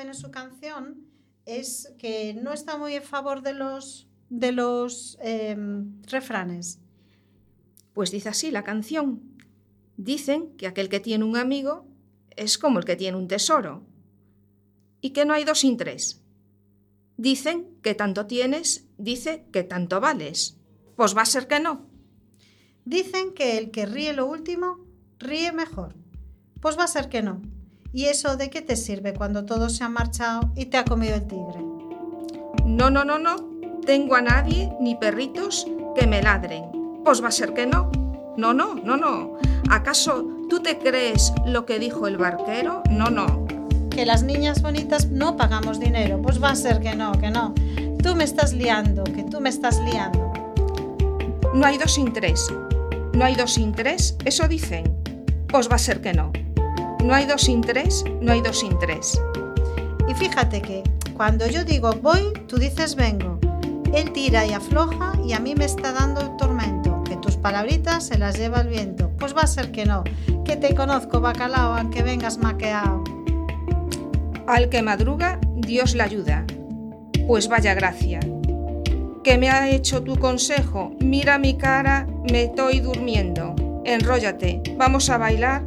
En 0.00 0.14
su 0.14 0.30
canción 0.30 1.06
es 1.44 1.92
que 1.98 2.34
no 2.34 2.52
está 2.52 2.78
muy 2.78 2.94
en 2.94 3.02
favor 3.02 3.42
de 3.42 3.54
los, 3.54 4.08
de 4.30 4.52
los 4.52 5.18
em, 5.20 6.00
refranes. 6.02 6.80
Pues 7.92 8.10
dice 8.10 8.30
así 8.30 8.50
la 8.50 8.64
canción. 8.64 9.22
Dicen 9.96 10.56
que 10.56 10.66
aquel 10.66 10.88
que 10.88 11.00
tiene 11.00 11.24
un 11.24 11.36
amigo 11.36 11.86
es 12.30 12.58
como 12.58 12.78
el 12.78 12.84
que 12.84 12.96
tiene 12.96 13.18
un 13.18 13.28
tesoro. 13.28 13.84
Y 15.00 15.10
que 15.10 15.24
no 15.24 15.34
hay 15.34 15.44
dos 15.44 15.60
sin 15.60 15.76
tres. 15.76 16.22
Dicen 17.16 17.76
que 17.82 17.94
tanto 17.94 18.26
tienes, 18.26 18.86
dice 18.98 19.44
que 19.52 19.62
tanto 19.62 20.00
vales. 20.00 20.56
Pues 20.96 21.16
va 21.16 21.22
a 21.22 21.26
ser 21.26 21.48
que 21.48 21.60
no. 21.60 21.86
Dicen 22.84 23.34
que 23.34 23.58
el 23.58 23.70
que 23.70 23.86
ríe 23.86 24.12
lo 24.12 24.26
último, 24.26 24.78
ríe 25.18 25.52
mejor. 25.52 25.94
Pues 26.60 26.78
va 26.78 26.84
a 26.84 26.88
ser 26.88 27.08
que 27.08 27.22
no. 27.22 27.42
¿Y 27.94 28.06
eso 28.06 28.38
de 28.38 28.48
qué 28.48 28.62
te 28.62 28.74
sirve 28.76 29.12
cuando 29.12 29.44
todo 29.44 29.68
se 29.68 29.84
ha 29.84 29.88
marchado 29.90 30.50
y 30.56 30.66
te 30.66 30.78
ha 30.78 30.84
comido 30.84 31.14
el 31.14 31.26
tigre? 31.26 31.62
No, 32.64 32.88
no, 32.88 33.04
no, 33.04 33.18
no. 33.18 33.36
Tengo 33.84 34.14
a 34.14 34.22
nadie 34.22 34.72
ni 34.80 34.94
perritos 34.94 35.66
que 35.94 36.06
me 36.06 36.22
ladren. 36.22 36.64
Pues 37.04 37.22
va 37.22 37.28
a 37.28 37.32
ser 37.32 37.52
que 37.52 37.66
no. 37.66 37.90
No, 38.38 38.54
no, 38.54 38.76
no, 38.76 38.96
no. 38.96 39.36
¿Acaso 39.68 40.26
tú 40.48 40.60
te 40.62 40.78
crees 40.78 41.34
lo 41.44 41.66
que 41.66 41.78
dijo 41.78 42.06
el 42.06 42.16
barquero? 42.16 42.82
No, 42.88 43.10
no. 43.10 43.46
Que 43.90 44.06
las 44.06 44.22
niñas 44.22 44.62
bonitas 44.62 45.08
no 45.08 45.36
pagamos 45.36 45.78
dinero. 45.78 46.22
Pues 46.22 46.42
va 46.42 46.50
a 46.52 46.56
ser 46.56 46.80
que 46.80 46.96
no, 46.96 47.12
que 47.12 47.30
no. 47.30 47.52
Tú 48.02 48.14
me 48.14 48.24
estás 48.24 48.54
liando, 48.54 49.04
que 49.04 49.24
tú 49.24 49.38
me 49.38 49.50
estás 49.50 49.78
liando. 49.80 50.32
No 51.52 51.66
hay 51.66 51.76
dos 51.76 51.92
sin 51.92 52.10
tres. 52.14 52.46
No 53.12 53.26
hay 53.26 53.34
dos 53.34 53.52
sin 53.52 53.72
tres, 53.72 54.16
eso 54.24 54.48
dicen. 54.48 54.96
Pues 55.48 55.70
va 55.70 55.74
a 55.74 55.78
ser 55.78 56.00
que 56.00 56.14
no. 56.14 56.32
No 57.02 57.14
hay 57.14 57.26
dos 57.26 57.42
sin 57.42 57.60
tres, 57.60 58.04
no 58.20 58.32
hay 58.32 58.40
dos 58.40 58.60
sin 58.60 58.78
tres. 58.78 59.20
Y 60.08 60.14
fíjate 60.14 60.62
que 60.62 60.84
cuando 61.16 61.46
yo 61.46 61.64
digo 61.64 61.92
voy, 61.94 62.32
tú 62.46 62.58
dices 62.58 62.94
vengo. 62.94 63.40
Él 63.92 64.12
tira 64.12 64.46
y 64.46 64.52
afloja 64.52 65.12
y 65.24 65.32
a 65.32 65.40
mí 65.40 65.54
me 65.54 65.64
está 65.64 65.92
dando 65.92 66.36
tormento. 66.36 67.02
Que 67.04 67.16
tus 67.16 67.36
palabritas 67.36 68.06
se 68.06 68.18
las 68.18 68.38
lleva 68.38 68.60
el 68.60 68.68
viento. 68.68 69.10
Pues 69.18 69.36
va 69.36 69.42
a 69.42 69.46
ser 69.46 69.72
que 69.72 69.84
no. 69.84 70.04
Que 70.44 70.56
te 70.56 70.74
conozco, 70.74 71.20
bacalao, 71.20 71.74
aunque 71.74 72.02
vengas 72.02 72.38
maqueado. 72.38 73.02
Al 74.46 74.68
que 74.68 74.82
madruga, 74.82 75.40
Dios 75.56 75.94
le 75.94 76.04
ayuda. 76.04 76.46
Pues 77.26 77.48
vaya 77.48 77.74
gracia. 77.74 78.20
¿Qué 79.24 79.38
me 79.38 79.50
ha 79.50 79.68
hecho 79.70 80.02
tu 80.02 80.16
consejo? 80.16 80.92
Mira 81.00 81.38
mi 81.38 81.56
cara, 81.56 82.06
me 82.30 82.44
estoy 82.44 82.80
durmiendo. 82.80 83.54
Enróllate, 83.84 84.62
vamos 84.76 85.10
a 85.10 85.18
bailar, 85.18 85.64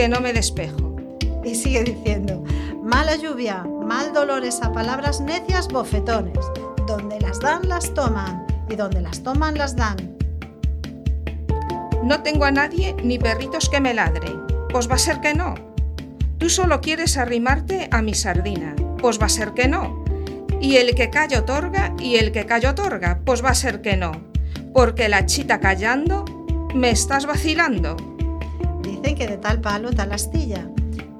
que 0.00 0.08
no 0.08 0.22
me 0.22 0.32
despejo. 0.32 0.96
Y 1.44 1.54
sigue 1.54 1.84
diciendo, 1.84 2.42
mala 2.82 3.16
lluvia, 3.16 3.66
mal 3.84 4.14
dolores 4.14 4.62
a 4.62 4.72
palabras 4.72 5.20
necias, 5.20 5.68
bofetones. 5.68 6.38
Donde 6.86 7.20
las 7.20 7.38
dan, 7.38 7.68
las 7.68 7.92
toman. 7.92 8.46
Y 8.70 8.76
donde 8.76 9.02
las 9.02 9.22
toman, 9.22 9.58
las 9.58 9.76
dan. 9.76 10.16
No 12.02 12.22
tengo 12.22 12.46
a 12.46 12.50
nadie 12.50 12.96
ni 13.04 13.18
perritos 13.18 13.68
que 13.68 13.78
me 13.78 13.92
ladren. 13.92 14.40
Pues 14.72 14.90
va 14.90 14.94
a 14.94 14.98
ser 14.98 15.20
que 15.20 15.34
no. 15.34 15.54
Tú 16.38 16.48
solo 16.48 16.80
quieres 16.80 17.18
arrimarte 17.18 17.90
a 17.92 18.00
mi 18.00 18.14
sardina. 18.14 18.74
Pues 19.02 19.20
va 19.20 19.26
a 19.26 19.28
ser 19.28 19.52
que 19.52 19.68
no. 19.68 20.02
Y 20.62 20.76
el 20.76 20.94
que 20.94 21.10
calla 21.10 21.40
otorga 21.40 21.94
y 21.98 22.16
el 22.16 22.32
que 22.32 22.46
calla 22.46 22.70
otorga. 22.70 23.20
Pues 23.26 23.44
va 23.44 23.50
a 23.50 23.54
ser 23.54 23.82
que 23.82 23.98
no. 23.98 24.12
Porque 24.72 25.10
la 25.10 25.26
chita 25.26 25.60
callando 25.60 26.24
¿Me 26.74 26.90
estás 26.90 27.26
vacilando? 27.26 27.96
Dicen 29.02 29.16
que 29.16 29.26
de 29.26 29.38
tal 29.38 29.60
palo 29.60 29.90
tal 29.90 30.12
astilla. 30.12 30.68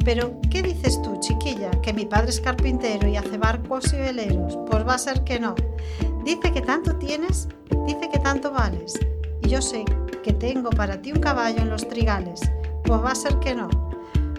Pero, 0.05 0.41
¿qué 0.51 0.63
dices 0.63 1.01
tú, 1.03 1.19
chiquilla? 1.21 1.71
¿Que 1.83 1.93
mi 1.93 2.07
padre 2.07 2.31
es 2.31 2.41
carpintero 2.41 3.07
y 3.07 3.17
hace 3.17 3.37
barcos 3.37 3.93
y 3.93 3.99
veleros? 3.99 4.59
Pues 4.69 4.87
va 4.87 4.95
a 4.95 4.99
ser 4.99 5.25
que 5.25 5.39
no. 5.39 5.55
Dice 6.25 6.53
que 6.53 6.61
tanto 6.61 6.97
tienes, 6.97 7.49
dice 7.87 8.09
que 8.11 8.19
tanto 8.19 8.51
vales. 8.51 8.99
Y 9.43 9.49
yo 9.49 9.61
sé 9.61 9.85
que 10.23 10.33
tengo 10.33 10.71
para 10.71 11.01
ti 11.01 11.13
un 11.13 11.21
caballo 11.21 11.61
en 11.61 11.71
los 11.71 11.87
trigales. 11.87 12.41
Pues 12.85 13.03
va 13.03 13.13
a 13.13 13.15
ser 13.15 13.39
que 13.39 13.55
no. 13.55 13.69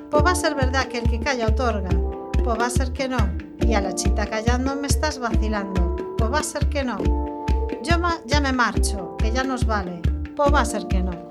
Pues 0.10 0.26
va 0.26 0.32
a 0.32 0.36
ser 0.36 0.56
verdad 0.56 0.88
que 0.88 1.00
el 1.00 1.10
que 1.10 1.20
calla 1.20 1.48
otorga. 1.48 1.90
Pues 2.44 2.60
va 2.60 2.66
a 2.66 2.70
ser 2.70 2.92
que 2.92 3.08
no. 3.08 3.18
Y 3.66 3.74
a 3.74 3.82
la 3.82 3.94
chita 3.96 4.28
callando 4.28 4.76
me 4.76 4.88
estás 4.88 5.20
vacilando. 5.20 6.16
Pues 6.18 6.32
va 6.32 6.40
a 6.40 6.44
ser 6.44 6.70
que 6.70 6.84
no. 6.84 6.98
Yo 7.84 7.98
ya 8.26 8.42
me 8.42 8.52
marcho, 8.52 9.16
que 9.18 9.32
ya 9.32 9.44
nos 9.44 9.66
vale. 9.66 10.02
Pues 10.36 10.54
va 10.54 10.62
a 10.62 10.66
ser 10.66 10.88
que 10.88 11.02
no. 11.02 11.31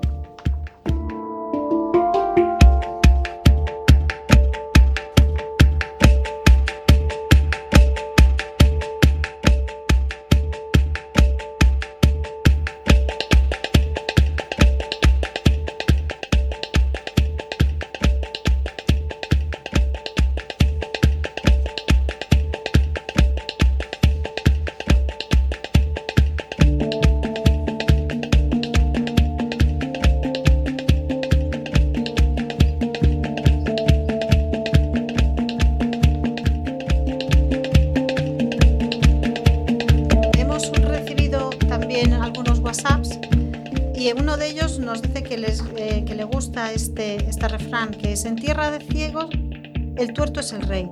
El 50.01 50.13
tuerto 50.13 50.39
es 50.39 50.51
el 50.53 50.61
rey. 50.63 50.89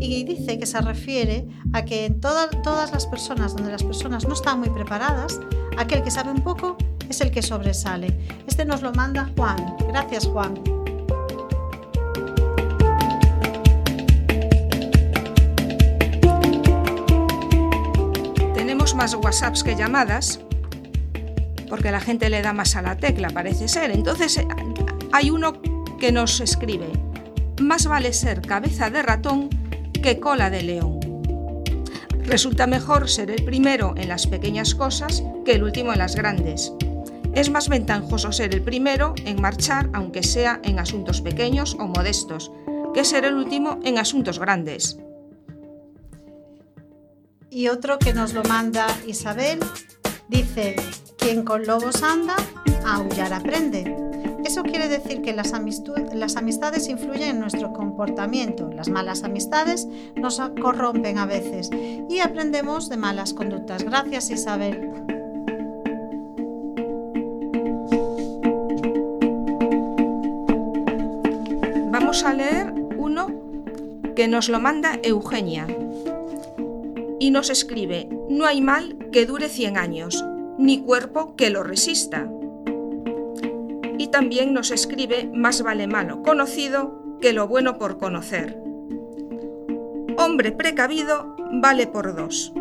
Y 0.00 0.24
dice 0.24 0.58
que 0.58 0.66
se 0.66 0.80
refiere 0.80 1.46
a 1.72 1.84
que 1.84 2.06
en 2.06 2.20
toda- 2.20 2.48
todas 2.62 2.92
las 2.92 3.06
personas, 3.06 3.54
donde 3.56 3.72
las 3.72 3.82
personas 3.82 4.26
no 4.26 4.34
están 4.34 4.60
muy 4.60 4.70
preparadas, 4.70 5.40
aquel 5.76 6.02
que 6.02 6.10
sabe 6.10 6.30
un 6.30 6.42
poco 6.42 6.76
es 7.08 7.20
el 7.20 7.30
que 7.30 7.42
sobresale. 7.42 8.16
Este 8.46 8.64
nos 8.64 8.82
lo 8.82 8.92
manda 8.92 9.30
Juan. 9.36 9.76
Gracias 9.88 10.26
Juan. 10.26 10.54
Tenemos 18.54 18.94
más 18.94 19.14
WhatsApps 19.14 19.62
que 19.64 19.76
llamadas, 19.76 20.40
porque 21.68 21.90
la 21.90 22.00
gente 22.00 22.28
le 22.28 22.42
da 22.42 22.52
más 22.52 22.76
a 22.76 22.82
la 22.82 22.96
tecla, 22.96 23.30
parece 23.30 23.68
ser. 23.68 23.90
Entonces, 23.90 24.36
eh, 24.38 24.46
hay 25.12 25.30
uno 25.30 25.54
que 25.98 26.12
nos 26.12 26.40
escribe, 26.40 26.86
más 27.60 27.86
vale 27.86 28.12
ser 28.12 28.42
cabeza 28.42 28.90
de 28.90 29.02
ratón 29.02 29.48
que 30.02 30.20
cola 30.20 30.50
de 30.50 30.62
león. 30.62 31.00
Resulta 32.24 32.66
mejor 32.66 33.08
ser 33.08 33.30
el 33.30 33.44
primero 33.44 33.94
en 33.96 34.08
las 34.08 34.26
pequeñas 34.26 34.74
cosas 34.74 35.22
que 35.44 35.52
el 35.52 35.62
último 35.62 35.92
en 35.92 35.98
las 35.98 36.14
grandes. 36.14 36.72
Es 37.34 37.50
más 37.50 37.68
ventajoso 37.68 38.32
ser 38.32 38.54
el 38.54 38.62
primero 38.62 39.14
en 39.24 39.40
marchar, 39.40 39.88
aunque 39.92 40.22
sea 40.22 40.60
en 40.62 40.78
asuntos 40.78 41.20
pequeños 41.20 41.76
o 41.78 41.86
modestos, 41.86 42.50
que 42.94 43.04
ser 43.04 43.24
el 43.24 43.34
último 43.34 43.80
en 43.84 43.98
asuntos 43.98 44.38
grandes. 44.38 44.98
Y 47.50 47.68
otro 47.68 47.98
que 47.98 48.12
nos 48.12 48.34
lo 48.34 48.42
manda 48.44 48.86
Isabel 49.06 49.60
dice, 50.28 50.76
quien 51.16 51.44
con 51.44 51.66
lobos 51.66 52.02
anda, 52.02 52.36
aullar 52.84 53.32
aprende. 53.32 54.07
Eso 54.48 54.62
quiere 54.62 54.88
decir 54.88 55.20
que 55.20 55.34
las, 55.34 55.52
las 56.14 56.36
amistades 56.38 56.88
influyen 56.88 57.28
en 57.28 57.38
nuestro 57.38 57.74
comportamiento. 57.74 58.70
Las 58.72 58.88
malas 58.88 59.22
amistades 59.22 59.86
nos 60.16 60.40
corrompen 60.58 61.18
a 61.18 61.26
veces 61.26 61.68
y 62.08 62.20
aprendemos 62.20 62.88
de 62.88 62.96
malas 62.96 63.34
conductas. 63.34 63.84
Gracias 63.84 64.30
Isabel. 64.30 64.90
Vamos 71.90 72.24
a 72.24 72.32
leer 72.32 72.72
uno 72.96 73.26
que 74.16 74.28
nos 74.28 74.48
lo 74.48 74.60
manda 74.60 74.98
Eugenia 75.02 75.66
y 77.20 77.30
nos 77.32 77.50
escribe, 77.50 78.08
no 78.30 78.46
hay 78.46 78.62
mal 78.62 78.96
que 79.12 79.26
dure 79.26 79.50
100 79.50 79.76
años, 79.76 80.24
ni 80.56 80.80
cuerpo 80.80 81.36
que 81.36 81.50
lo 81.50 81.62
resista. 81.64 82.30
Y 83.98 84.08
también 84.08 84.54
nos 84.54 84.70
escribe, 84.70 85.30
más 85.34 85.62
vale 85.62 85.86
malo 85.86 86.22
conocido 86.22 87.02
que 87.20 87.32
lo 87.32 87.48
bueno 87.48 87.78
por 87.78 87.98
conocer. 87.98 88.58
Hombre 90.16 90.52
precavido 90.52 91.36
vale 91.52 91.86
por 91.86 92.14
dos. 92.14 92.52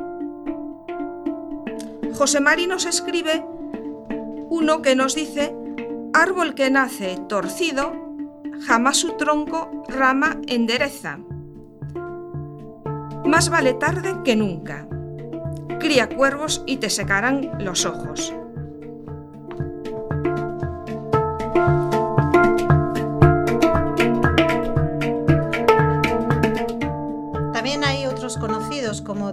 José 2.13 2.39
Mari 2.39 2.67
nos 2.67 2.85
escribe 2.85 3.45
uno 4.49 4.81
que 4.81 4.95
nos 4.95 5.13
dice, 5.13 5.55
árbol 6.13 6.55
que 6.55 6.71
nace 6.71 7.17
torcido, 7.27 7.93
jamás 8.65 8.97
su 8.97 9.17
tronco 9.17 9.83
rama 9.87 10.39
endereza. 10.47 11.19
Más 13.25 13.49
vale 13.49 13.73
tarde 13.73 14.15
que 14.23 14.35
nunca. 14.35 14.87
Cría 15.79 16.09
cuervos 16.09 16.63
y 16.65 16.77
te 16.77 16.89
secarán 16.89 17.63
los 17.63 17.85
ojos. 17.85 18.33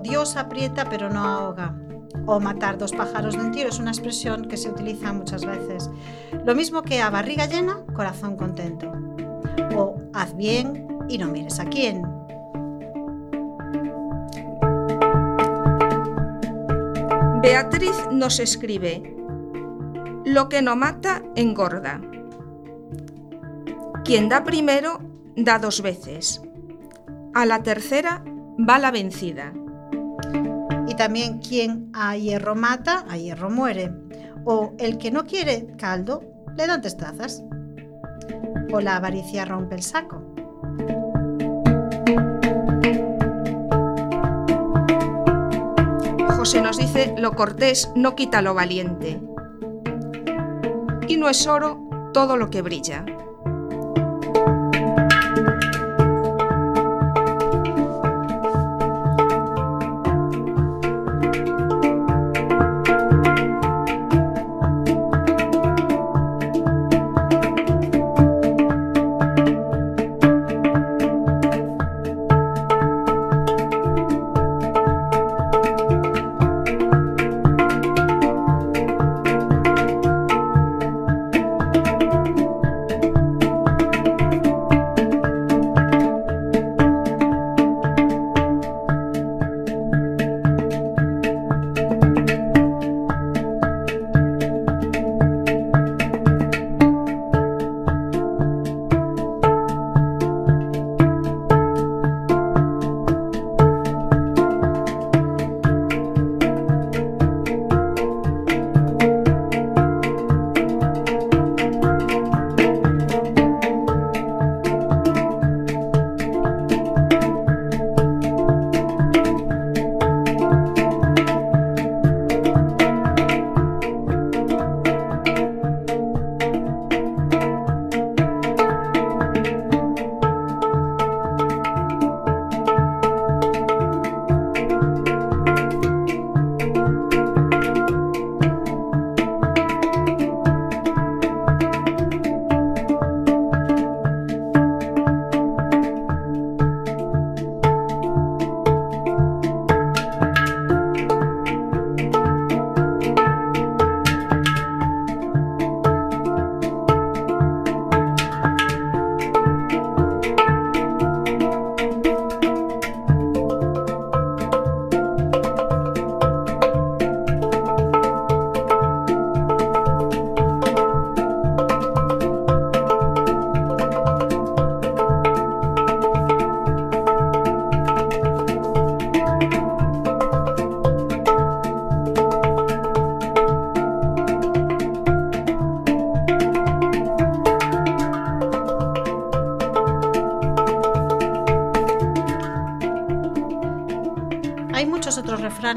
Dios 0.05 0.37
aprieta 0.37 0.85
pero 0.89 1.09
no 1.09 1.25
ahoga. 1.25 1.75
O 2.27 2.39
matar 2.39 2.79
dos 2.79 2.93
pájaros 2.93 3.37
de 3.37 3.41
un 3.41 3.51
tiro 3.53 3.71
es 3.71 3.79
una 3.79 3.91
expresión 3.91 4.45
que 4.45 4.59
se 4.59 4.71
utiliza 4.71 5.13
muchas 5.13 5.45
veces. 5.45 5.91
Lo 6.45 6.55
mismo 6.55 6.83
que 6.83 7.01
a 7.01 7.11
barriga 7.11 7.47
llena, 7.47 7.79
corazón 7.95 8.37
contento. 8.37 8.93
O 9.75 9.97
haz 10.13 10.37
bien 10.37 10.87
y 11.09 11.19
no 11.19 11.29
mires 11.29 11.59
a 11.59 11.65
quién. 11.65 12.03
Beatriz 17.43 17.97
nos 18.13 18.41
escribe, 18.41 19.17
lo 20.25 20.49
que 20.49 20.63
no 20.63 20.77
mata 20.77 21.23
engorda. 21.35 22.01
Quien 24.05 24.29
da 24.29 24.45
primero 24.45 24.99
da 25.35 25.59
dos 25.59 25.81
veces. 25.81 26.43
A 27.35 27.47
la 27.47 27.63
tercera 27.63 28.23
va 28.59 28.79
la 28.79 28.91
vencida. 28.91 29.53
Y 30.95 30.97
también 30.97 31.39
quien 31.41 31.91
a 31.93 32.17
hierro 32.17 32.55
mata, 32.55 33.05
a 33.11 33.17
hierro 33.17 33.51
muere. 33.51 33.93
O 34.45 34.75
el 34.79 34.97
que 34.97 35.11
no 35.11 35.25
quiere 35.25 35.67
caldo, 35.77 36.23
le 36.57 36.69
dan 36.69 36.83
testazas. 36.83 37.43
O 38.73 38.81
la 38.81 38.95
avaricia 38.95 39.45
rompe 39.45 39.75
el 39.75 39.83
saco. 39.83 40.23
José 46.37 46.63
nos 46.63 46.77
dice, 46.77 47.13
lo 47.19 47.33
cortés 47.33 47.91
no 47.97 48.15
quita 48.15 48.41
lo 48.41 48.55
valiente. 48.55 49.21
Y 51.09 51.17
no 51.17 51.29
es 51.29 51.45
oro 51.49 52.13
todo 52.13 52.37
lo 52.37 52.51
que 52.51 52.63
brilla. 52.63 53.05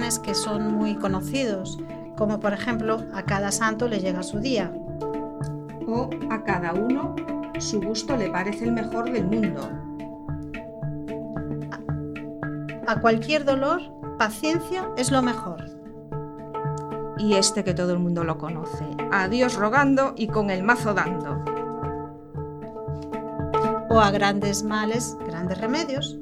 Refranes 0.07 0.19
que 0.19 0.35
son 0.35 0.73
muy 0.73 0.95
conocidos, 0.95 1.77
como 2.17 2.39
por 2.39 2.53
ejemplo, 2.53 3.03
a 3.13 3.23
cada 3.23 3.51
santo 3.51 3.87
le 3.87 3.99
llega 3.99 4.23
su 4.23 4.39
día. 4.39 4.71
O 5.87 6.09
a 6.29 6.43
cada 6.43 6.73
uno 6.73 7.15
su 7.59 7.81
gusto 7.81 8.15
le 8.15 8.29
parece 8.29 8.65
el 8.65 8.71
mejor 8.71 9.11
del 9.11 9.25
mundo. 9.25 9.69
A 12.87 12.99
cualquier 13.01 13.43
dolor, 13.43 13.81
paciencia 14.17 14.89
es 14.97 15.11
lo 15.11 15.21
mejor. 15.21 15.65
Y 17.17 17.33
este 17.33 17.63
que 17.63 17.73
todo 17.73 17.93
el 17.93 17.99
mundo 17.99 18.23
lo 18.23 18.37
conoce, 18.37 18.85
a 19.11 19.27
Dios 19.27 19.55
rogando 19.55 20.13
y 20.15 20.27
con 20.27 20.49
el 20.49 20.63
mazo 20.63 20.93
dando. 20.93 21.43
O 23.89 23.99
a 23.99 24.11
grandes 24.11 24.63
males, 24.63 25.17
grandes 25.25 25.59
remedios. 25.59 26.17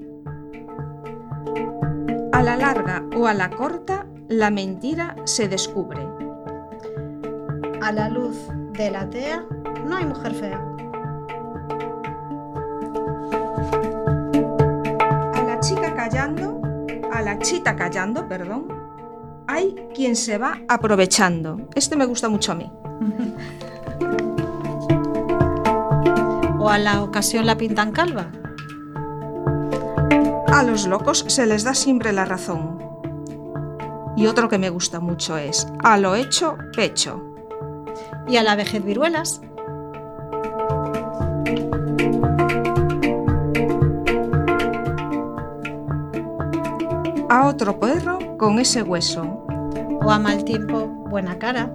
A 2.31 2.41
la 2.41 2.55
larga 2.57 3.04
o 3.15 3.27
a 3.27 3.33
la 3.33 3.49
corta, 3.49 4.05
la 4.27 4.49
mentira 4.51 5.15
se 5.23 5.47
descubre. 5.47 6.05
A 7.81 7.91
la 7.91 8.09
luz 8.09 8.37
de 8.73 8.91
la 8.91 9.09
tea 9.09 9.45
no 9.85 9.95
hay 9.95 10.05
mujer 10.05 10.33
fea. 10.33 10.61
A 15.33 15.41
la 15.43 15.59
chica 15.61 15.95
callando, 15.95 16.61
a 17.11 17.21
la 17.21 17.39
chita 17.39 17.75
callando, 17.75 18.27
perdón, 18.27 18.67
hay 19.47 19.75
quien 19.93 20.15
se 20.15 20.37
va 20.37 20.59
aprovechando. 20.67 21.69
Este 21.75 21.95
me 21.95 22.05
gusta 22.05 22.29
mucho 22.29 22.51
a 22.51 22.55
mí. 22.55 22.71
O 26.57 26.69
a 26.69 26.79
la 26.79 27.03
ocasión 27.03 27.45
la 27.45 27.57
pintan 27.57 27.91
calva. 27.91 28.31
A 30.51 30.63
los 30.63 30.87
locos 30.87 31.23
se 31.27 31.45
les 31.45 31.63
da 31.63 31.75
siempre 31.75 32.11
la 32.11 32.25
razón. 32.25 32.84
Y 34.17 34.27
otro 34.27 34.47
que 34.47 34.57
me 34.57 34.69
gusta 34.69 34.99
mucho 34.99 35.37
es 35.37 35.67
a 35.83 35.97
lo 35.97 36.15
hecho, 36.15 36.57
pecho. 36.75 37.21
Y 38.27 38.37
a 38.37 38.43
la 38.43 38.55
vejez 38.55 38.83
viruelas. 38.83 39.41
A 47.29 47.47
otro 47.47 47.79
perro 47.79 48.37
con 48.37 48.59
ese 48.59 48.81
hueso. 48.83 49.23
O 50.01 50.09
a 50.09 50.19
mal 50.19 50.45
tiempo, 50.45 50.87
buena 50.87 51.37
cara. 51.37 51.69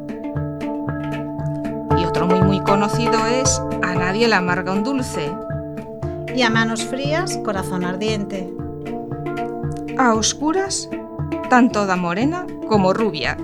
Y 1.98 2.04
otro 2.04 2.26
muy 2.26 2.40
muy 2.40 2.60
conocido 2.60 3.26
es 3.26 3.60
a 3.82 3.94
nadie 3.94 4.28
le 4.28 4.34
amarga 4.34 4.72
un 4.72 4.82
dulce. 4.82 5.30
Y 6.34 6.42
a 6.42 6.48
manos 6.48 6.86
frías, 6.86 7.38
corazón 7.44 7.84
ardiente. 7.84 8.50
A 9.98 10.14
oscuras, 10.14 10.88
tanto 11.50 11.84
da 11.84 11.96
morena 11.96 12.46
como 12.68 12.92
rubia. 12.94 13.36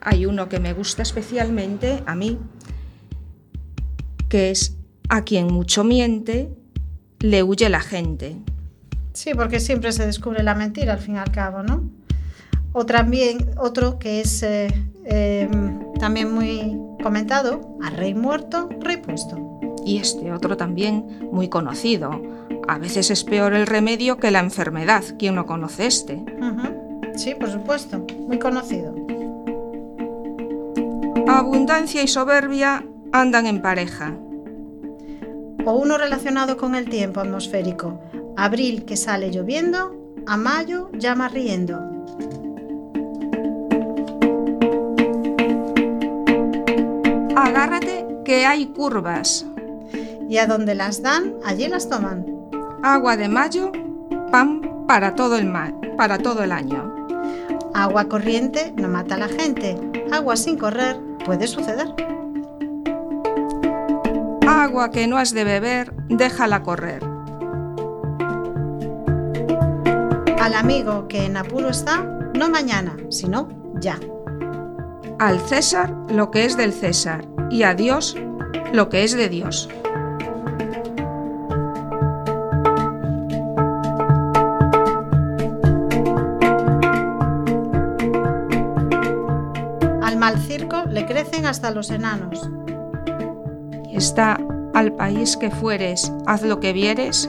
Hay 0.00 0.24
uno 0.24 0.48
que 0.48 0.58
me 0.58 0.72
gusta 0.72 1.02
especialmente 1.02 2.02
a 2.06 2.14
mí, 2.14 2.38
que 4.30 4.50
es 4.50 4.78
a 5.10 5.22
quien 5.22 5.48
mucho 5.48 5.84
miente, 5.84 6.48
le 7.20 7.42
huye 7.42 7.68
la 7.68 7.80
gente. 7.80 8.36
Sí, 9.12 9.32
porque 9.34 9.60
siempre 9.60 9.92
se 9.92 10.06
descubre 10.06 10.42
la 10.42 10.54
mentira 10.54 10.94
al 10.94 10.98
fin 10.98 11.16
y 11.16 11.18
al 11.18 11.30
cabo, 11.30 11.62
¿no? 11.62 11.90
O 12.72 12.86
también 12.86 13.50
otro 13.58 13.98
que 13.98 14.22
es 14.22 14.42
eh, 14.42 14.68
eh, 15.04 15.46
también 15.98 16.32
muy 16.32 16.87
comentado, 17.02 17.76
a 17.82 17.90
rey 17.90 18.14
muerto, 18.14 18.68
rey 18.80 18.98
puesto. 18.98 19.60
Y 19.84 19.98
este 19.98 20.32
otro 20.32 20.56
también 20.56 21.28
muy 21.32 21.48
conocido. 21.48 22.10
A 22.66 22.78
veces 22.78 23.10
es 23.10 23.24
peor 23.24 23.54
el 23.54 23.66
remedio 23.66 24.18
que 24.18 24.30
la 24.30 24.40
enfermedad. 24.40 25.02
¿Quién 25.18 25.34
no 25.34 25.46
conoce 25.46 25.86
este? 25.86 26.24
Sí, 27.14 27.34
por 27.34 27.50
supuesto, 27.50 28.04
muy 28.26 28.38
conocido. 28.38 28.94
Abundancia 31.26 32.02
y 32.02 32.08
soberbia 32.08 32.84
andan 33.12 33.46
en 33.46 33.62
pareja. 33.62 34.14
O 35.64 35.72
uno 35.72 35.98
relacionado 35.98 36.56
con 36.56 36.74
el 36.74 36.88
tiempo 36.88 37.20
atmosférico. 37.20 38.00
Abril 38.36 38.84
que 38.84 38.96
sale 38.96 39.30
lloviendo, 39.30 40.14
a 40.26 40.36
mayo 40.36 40.90
llama 40.92 41.28
riendo. 41.28 41.97
Agárrate 47.38 48.04
que 48.24 48.46
hay 48.46 48.66
curvas. 48.66 49.46
Y 50.28 50.38
a 50.38 50.46
donde 50.46 50.74
las 50.74 51.02
dan, 51.02 51.34
allí 51.44 51.68
las 51.68 51.88
toman. 51.88 52.26
Agua 52.82 53.16
de 53.16 53.28
mayo, 53.28 53.70
pan 54.32 54.84
para 54.88 55.14
todo 55.14 55.36
el, 55.36 55.48
para 55.96 56.18
todo 56.18 56.42
el 56.42 56.50
año. 56.50 57.06
Agua 57.74 58.06
corriente 58.08 58.72
no 58.76 58.88
mata 58.88 59.14
a 59.14 59.18
la 59.18 59.28
gente. 59.28 59.78
Agua 60.10 60.34
sin 60.34 60.58
correr 60.58 61.00
puede 61.24 61.46
suceder. 61.46 61.94
Agua 64.48 64.90
que 64.90 65.06
no 65.06 65.16
has 65.16 65.32
de 65.32 65.44
beber, 65.44 65.94
déjala 66.08 66.64
correr. 66.64 67.04
Al 70.40 70.54
amigo 70.54 71.06
que 71.06 71.24
en 71.24 71.36
apuro 71.36 71.68
está, 71.68 72.02
no 72.34 72.48
mañana, 72.48 72.96
sino 73.10 73.48
ya. 73.80 73.96
Al 75.18 75.40
César 75.40 75.92
lo 76.08 76.30
que 76.30 76.44
es 76.44 76.56
del 76.56 76.72
César 76.72 77.24
y 77.50 77.64
a 77.64 77.74
Dios 77.74 78.16
lo 78.72 78.88
que 78.88 79.02
es 79.02 79.16
de 79.16 79.28
Dios. 79.28 79.68
Al 90.02 90.16
mal 90.18 90.38
circo 90.38 90.84
le 90.88 91.04
crecen 91.04 91.46
hasta 91.46 91.72
los 91.72 91.90
enanos. 91.90 92.48
Está 93.92 94.38
al 94.72 94.92
país 94.92 95.36
que 95.36 95.50
fueres, 95.50 96.12
haz 96.26 96.42
lo 96.42 96.60
que 96.60 96.72
vieres. 96.72 97.28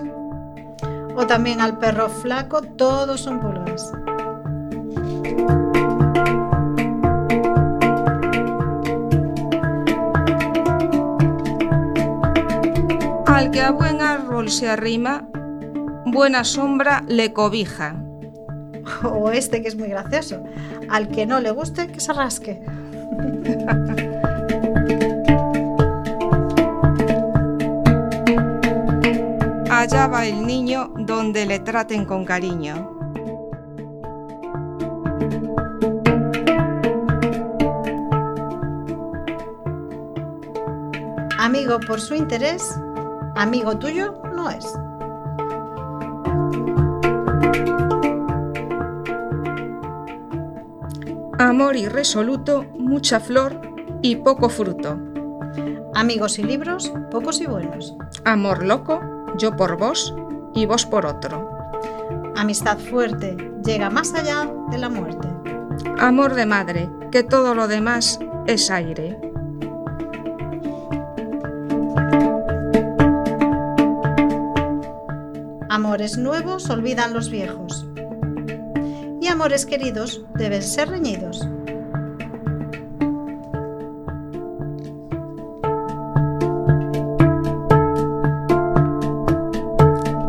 O 1.16 1.26
también 1.26 1.60
al 1.60 1.80
perro 1.80 2.08
flaco, 2.10 2.62
todos 2.62 3.22
son 3.22 3.40
pulgas. 3.40 3.92
Al 13.40 13.52
que 13.52 13.62
a 13.62 13.72
buen 13.72 14.02
árbol 14.02 14.52
se 14.52 14.68
arrima, 14.68 15.26
buena 16.06 16.44
sombra 16.44 17.06
le 17.08 17.32
cobija. 17.32 17.96
O 19.04 19.32
este 19.32 19.62
que 19.62 19.70
es 19.70 19.78
muy 19.78 19.88
gracioso. 19.88 20.44
Al 20.90 21.08
que 21.08 21.26
no 21.26 21.40
le 21.40 21.52
guste, 21.52 21.88
que 21.88 22.02
se 22.02 22.12
rasque. 22.12 22.62
Allá 29.72 30.08
va 30.08 30.26
el 30.26 30.46
niño 30.46 30.92
donde 30.98 31.46
le 31.46 31.60
traten 31.60 32.04
con 32.04 32.26
cariño. 32.26 32.92
Amigo 41.40 41.80
por 41.88 42.02
su 42.02 42.16
interés, 42.16 42.78
amigo 43.40 43.78
tuyo 43.78 44.22
no 44.36 44.50
es. 44.50 44.66
Amor 51.40 51.78
irresoluto, 51.78 52.66
mucha 52.78 53.22
flor 53.22 53.62
y 54.02 54.18
poco 54.18 54.50
fruto. 54.50 54.98
Amigos 55.96 56.38
y 56.38 56.44
libros, 56.44 56.92
pocos 57.12 57.40
y 57.40 57.46
buenos. 57.46 57.96
Amor 58.26 58.66
loco, 58.66 59.00
yo 59.38 59.56
por 59.56 59.78
vos 59.78 60.14
y 60.54 60.66
vos 60.66 60.86
por 60.86 61.06
otro. 61.06 61.50
Amistad 62.36 62.78
fuerte, 62.78 63.38
llega 63.64 63.90
más 63.90 64.14
allá 64.14 64.52
de 64.70 64.78
la 64.78 64.90
muerte. 64.90 65.30
Amor 65.98 66.36
de 66.36 66.46
madre, 66.46 66.90
que 67.10 67.24
todo 67.24 67.56
lo 67.56 67.70
demás 67.70 68.20
es 68.48 68.70
aire. 68.70 69.18
Amores 75.72 76.18
nuevos 76.18 76.68
olvidan 76.72 77.14
los 77.14 77.30
viejos. 77.30 77.88
Y 79.22 79.28
amores 79.28 79.68
queridos 79.68 80.26
deben 80.34 80.64
ser 80.64 80.90
reñidos. 80.90 81.48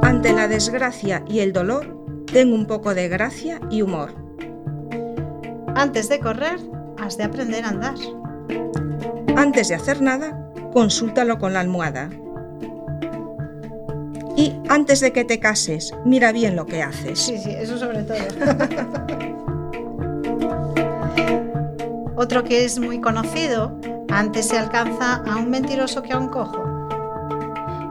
Ante 0.03 0.35
la 0.35 0.47
desgracia 0.47 1.25
y 1.27 1.39
el 1.39 1.55
dolor, 1.55 1.97
ten 2.31 2.53
un 2.53 2.67
poco 2.67 2.95
de 2.95 3.09
gracia 3.09 3.61
y 3.71 3.81
humor. 3.81 4.13
Antes 5.75 6.11
de 6.11 6.21
correr, 6.21 6.61
has 6.99 7.17
de 7.17 7.25
aprender 7.25 7.65
a 7.65 7.71
andar. 7.71 7.95
Antes 9.37 9.69
de 9.69 9.77
hacer 9.77 10.03
nada, 10.03 10.53
consúltalo 10.75 11.39
con 11.39 11.55
la 11.55 11.61
almohada. 11.61 12.11
Y 14.41 14.57
antes 14.71 15.01
de 15.01 15.13
que 15.13 15.27
te 15.27 15.39
cases, 15.39 15.93
mira 16.07 16.33
bien 16.33 16.57
lo 16.57 16.65
que 16.65 16.83
haces. 16.83 17.19
Sí, 17.19 17.37
sí, 17.37 17.51
eso 17.51 17.77
sobre 17.77 18.05
todo. 18.05 18.17
Otro 22.17 22.43
que 22.43 22.65
es 22.65 22.79
muy 22.79 23.03
conocido, 23.03 23.79
antes 24.09 24.49
se 24.49 24.57
alcanza 24.57 25.17
a 25.17 25.37
un 25.37 25.51
mentiroso 25.51 26.03
que 26.03 26.15
a 26.15 26.19
un 26.19 26.29
cojo. 26.29 26.65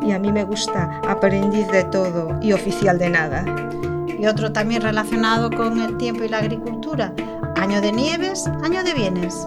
Y 0.02 0.12
a 0.12 0.18
mí 0.18 0.32
me 0.32 0.44
gusta 0.44 1.00
aprendiz 1.08 1.68
de 1.68 1.84
todo 1.84 2.40
y 2.42 2.54
oficial 2.54 2.98
de 2.98 3.12
nada. 3.12 3.46
Y 4.20 4.26
otro 4.26 4.52
también 4.52 4.82
relacionado 4.82 5.52
con 5.52 5.80
el 5.80 5.98
tiempo 5.98 6.24
y 6.24 6.30
la 6.30 6.40
agricultura, 6.40 7.14
año 7.58 7.80
de 7.80 7.92
nieves, 7.92 8.48
año 8.64 8.84
de 8.84 8.96
bienes. 8.96 9.46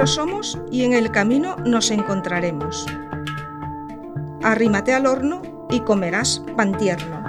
Arrieros 0.00 0.14
somos 0.14 0.58
y 0.70 0.84
en 0.84 0.94
el 0.94 1.10
camino 1.10 1.56
nos 1.56 1.90
encontraremos. 1.90 2.86
Arrímate 4.42 4.94
al 4.94 5.04
horno 5.04 5.42
y 5.68 5.80
comerás 5.80 6.42
pan 6.56 6.74
tierno. 6.78 7.22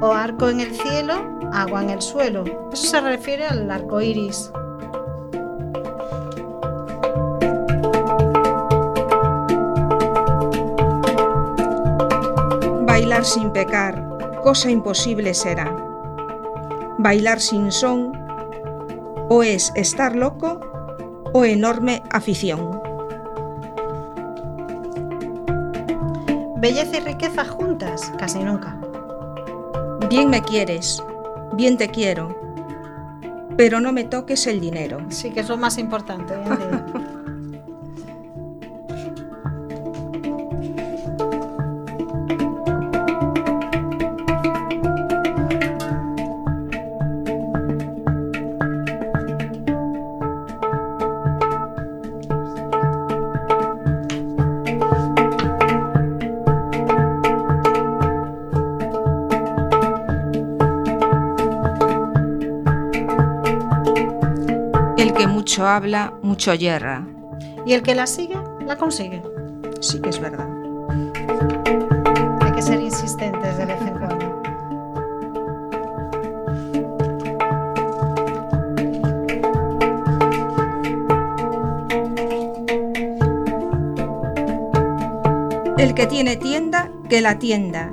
O 0.00 0.10
arco 0.14 0.48
en 0.48 0.60
el 0.60 0.74
cielo, 0.74 1.38
agua 1.52 1.82
en 1.82 1.90
el 1.90 2.00
suelo. 2.00 2.44
Eso 2.72 2.86
se 2.86 3.00
refiere 3.02 3.44
al 3.44 3.70
arco 3.70 4.00
iris. 4.00 4.50
Bailar 12.86 13.22
sin 13.26 13.52
pecar, 13.52 14.02
cosa 14.42 14.70
imposible 14.70 15.34
será. 15.34 15.70
Bailar 16.96 17.38
sin 17.38 17.70
son, 17.70 18.12
o 19.28 19.42
es 19.42 19.72
estar 19.74 20.16
loco 20.16 20.69
o 21.32 21.44
enorme 21.44 22.02
afición. 22.10 22.80
Belleza 26.56 26.98
y 26.98 27.00
riqueza 27.00 27.44
juntas, 27.44 28.12
casi 28.18 28.40
nunca. 28.40 28.76
Bien 30.08 30.28
me 30.28 30.42
quieres, 30.42 31.02
bien 31.54 31.76
te 31.76 31.88
quiero, 31.88 32.36
pero 33.56 33.80
no 33.80 33.92
me 33.92 34.04
toques 34.04 34.46
el 34.46 34.60
dinero. 34.60 34.98
Sí, 35.08 35.30
que 35.30 35.40
es 35.40 35.48
lo 35.48 35.56
más 35.56 35.78
importante 35.78 36.34
hoy 36.34 36.44
en 36.44 36.58
día. 36.58 36.86
habla, 65.70 66.14
mucho 66.22 66.52
yerra. 66.54 67.06
Y 67.64 67.72
el 67.72 67.82
que 67.82 67.94
la 67.94 68.06
sigue, 68.06 68.36
la 68.66 68.76
consigue. 68.76 69.22
Sí 69.80 70.00
que 70.00 70.10
es 70.10 70.20
verdad. 70.20 70.48
Hay 72.40 72.52
que 72.52 72.62
ser 72.62 72.80
insistentes 72.80 73.56
de 73.56 73.64
vez 73.64 73.80
en 73.80 73.98
cuando. 73.98 74.42
El 85.78 85.94
que 85.94 86.06
tiene 86.06 86.36
tienda, 86.36 86.90
que 87.08 87.20
la 87.20 87.38
tienda. 87.38 87.90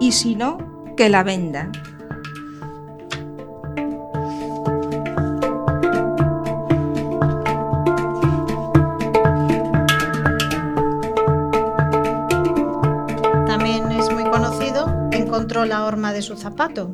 Y 0.00 0.12
si 0.12 0.34
no, 0.34 0.58
que 0.96 1.08
la 1.08 1.22
venda. 1.22 1.70
También 14.36 14.52
es 14.52 14.58
muy 14.58 14.70
conocido, 14.70 15.08
encontró 15.12 15.64
la 15.64 15.86
horma 15.86 16.12
de 16.12 16.20
su 16.20 16.36
zapato. 16.36 16.92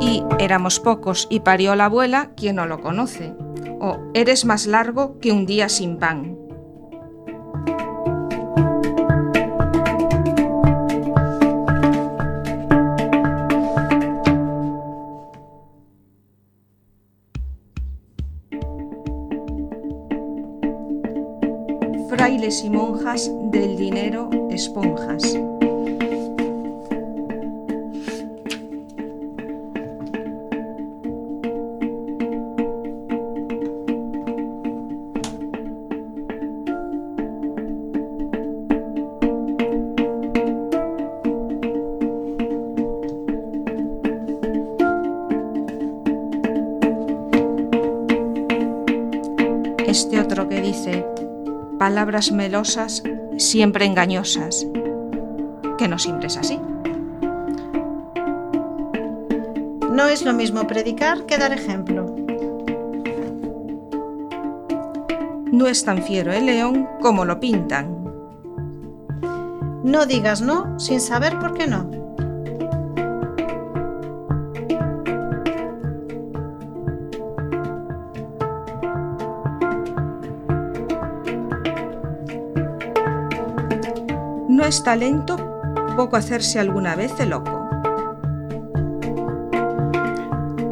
Y 0.00 0.24
éramos 0.40 0.80
pocos 0.80 1.28
y 1.30 1.40
parió 1.40 1.76
la 1.76 1.84
abuela 1.84 2.30
quien 2.34 2.56
no 2.56 2.66
lo 2.66 2.80
conoce. 2.80 3.32
O 3.80 3.98
eres 4.14 4.44
más 4.44 4.66
largo 4.66 5.18
que 5.20 5.30
un 5.30 5.46
día 5.46 5.68
sin 5.68 5.98
pan. 5.98 6.49
Frailes 22.20 22.64
y 22.64 22.68
monjas 22.68 23.30
del 23.50 23.78
dinero 23.78 24.28
esponjas. 24.50 25.22
Palabras 52.10 52.32
melosas, 52.32 53.04
siempre 53.36 53.84
engañosas. 53.84 54.66
Que 55.78 55.86
no 55.86 55.96
siempre 55.96 56.26
es 56.26 56.36
así. 56.36 56.58
No 59.92 60.08
es 60.08 60.24
lo 60.24 60.32
mismo 60.32 60.66
predicar 60.66 61.24
que 61.26 61.38
dar 61.38 61.52
ejemplo. 61.52 62.06
No 65.52 65.68
es 65.68 65.84
tan 65.84 66.02
fiero 66.02 66.32
el 66.32 66.46
león 66.46 66.88
como 67.00 67.24
lo 67.24 67.38
pintan. 67.38 67.96
No 69.84 70.04
digas 70.04 70.42
no 70.42 70.80
sin 70.80 70.98
saber 71.00 71.38
por 71.38 71.54
qué 71.54 71.68
no. 71.68 71.99
Es 84.70 84.84
talento 84.84 85.36
poco 85.96 86.16
hacerse 86.16 86.60
alguna 86.60 86.94
vez 86.94 87.18
de 87.18 87.26
loco. 87.26 87.68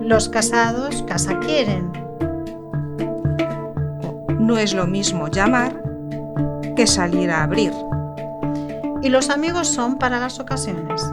Los 0.00 0.28
casados 0.28 1.02
casa 1.02 1.40
quieren. 1.40 1.90
No 4.38 4.56
es 4.56 4.72
lo 4.72 4.86
mismo 4.86 5.26
llamar 5.26 5.82
que 6.76 6.86
salir 6.86 7.28
a 7.32 7.42
abrir. 7.42 7.72
Y 9.02 9.08
los 9.08 9.30
amigos 9.30 9.66
son 9.66 9.98
para 9.98 10.20
las 10.20 10.38
ocasiones. 10.38 11.04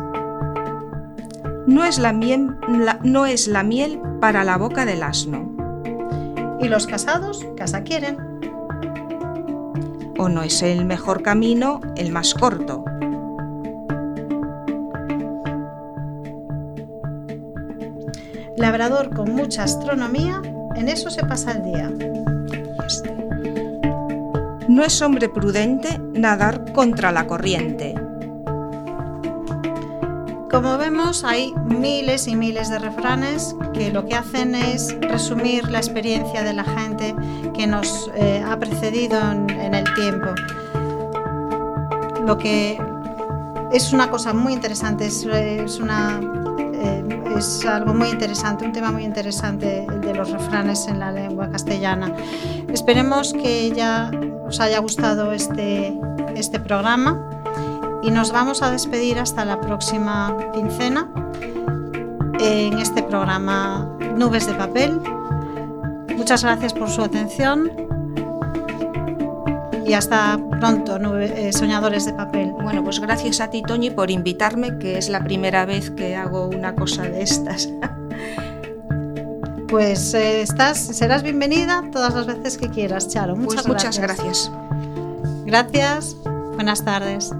No 1.65 1.83
es 1.85 1.97
la 1.97 2.13
miel, 2.13 2.55
la- 2.67 2.99
no 3.03 3.25
es 3.25 3.47
la 3.47 3.63
miel 3.63 3.99
para 4.21 4.43
la 4.43 4.57
boca 4.59 4.85
del 4.85 5.01
asno. 5.01 5.49
Y 6.59 6.67
los 6.67 6.85
casados 6.85 7.43
casa 7.57 7.81
quieren. 7.81 8.17
O 10.17 10.29
no 10.29 10.43
es 10.43 10.61
el 10.61 10.85
mejor 10.85 11.21
camino 11.21 11.81
el 11.95 12.11
más 12.11 12.33
corto. 12.33 12.85
Labrador 18.57 19.13
con 19.13 19.35
mucha 19.35 19.63
astronomía, 19.63 20.41
en 20.75 20.87
eso 20.87 21.09
se 21.09 21.25
pasa 21.25 21.51
el 21.51 21.63
día. 21.63 21.91
No 24.69 24.83
es 24.83 25.01
hombre 25.01 25.29
prudente 25.29 25.99
nadar 26.13 26.71
contra 26.71 27.11
la 27.11 27.27
corriente. 27.27 27.95
Como 30.55 30.77
vemos, 30.77 31.25
hay 31.25 31.53
miles 31.65 32.29
y 32.29 32.35
miles 32.37 32.69
de 32.69 32.79
refranes 32.79 33.53
que 33.73 33.91
lo 33.91 34.05
que 34.05 34.15
hacen 34.15 34.55
es 34.55 34.95
resumir 35.01 35.69
la 35.69 35.79
experiencia 35.79 36.43
de 36.43 36.53
la 36.53 36.63
gente 36.63 37.13
que 37.53 37.67
nos 37.67 38.09
eh, 38.15 38.41
ha 38.41 38.57
precedido 38.57 39.19
en, 39.19 39.49
en 39.49 39.75
el 39.75 39.83
tiempo. 39.95 40.27
Lo 42.25 42.37
que 42.37 42.79
es 43.73 43.91
una 43.91 44.09
cosa 44.09 44.33
muy 44.33 44.53
interesante, 44.53 45.07
es, 45.07 45.25
es 45.25 45.77
una, 45.77 46.21
eh, 46.73 47.03
es 47.35 47.65
algo 47.65 47.93
muy 47.93 48.07
interesante, 48.07 48.63
un 48.63 48.71
tema 48.71 48.93
muy 48.93 49.03
interesante 49.03 49.85
de 49.85 50.13
los 50.13 50.31
refranes 50.31 50.87
en 50.87 50.99
la 50.99 51.11
lengua 51.11 51.49
castellana. 51.49 52.15
Esperemos 52.69 53.33
que 53.33 53.71
ya 53.71 54.09
os 54.47 54.61
haya 54.61 54.79
gustado 54.79 55.33
este, 55.33 55.99
este 56.33 56.61
programa 56.61 57.35
y 58.05 58.11
nos 58.11 58.31
vamos 58.31 58.61
a 58.61 58.71
despedir 58.71 59.19
hasta 59.19 59.45
la 59.45 59.59
próxima 59.59 60.35
quincena 60.53 61.07
en 62.39 62.77
este 62.79 63.01
programa 63.03 63.89
Nubes 64.15 64.45
de 64.47 64.53
Papel. 64.53 64.99
Muchas 66.15 66.43
gracias 66.43 66.73
por 66.73 66.89
su 66.89 67.01
atención 67.01 67.71
y 69.85 69.93
hasta 69.93 70.39
pronto, 70.59 70.97
nube- 70.99 71.31
eh, 71.35 71.53
soñadores 71.53 72.05
de 72.05 72.13
papel. 72.13 72.51
Bueno, 72.53 72.83
pues 72.83 72.99
gracias 72.99 73.39
a 73.41 73.49
ti, 73.49 73.61
Toñi, 73.61 73.91
por 73.91 74.09
invitarme, 74.09 74.77
que 74.79 74.97
es 74.97 75.09
la 75.09 75.23
primera 75.23 75.65
vez 75.65 75.91
que 75.91 76.15
hago 76.15 76.47
una 76.47 76.75
cosa 76.75 77.03
de 77.03 77.21
estas. 77.21 77.69
Pues 79.67 80.13
eh, 80.13 80.41
estás, 80.41 80.77
serás 80.77 81.21
bienvenida 81.23 81.83
todas 81.91 82.13
las 82.13 82.27
veces 82.27 82.57
que 82.57 82.69
quieras, 82.69 83.09
Charo. 83.09 83.35
Muchas 83.35 83.63
Pues 83.63 83.67
muchas 83.67 83.99
gracias. 83.99 84.51
gracias. 85.45 85.45
Gracias. 85.45 86.15
Buenas 86.55 86.85
tardes. 86.85 87.33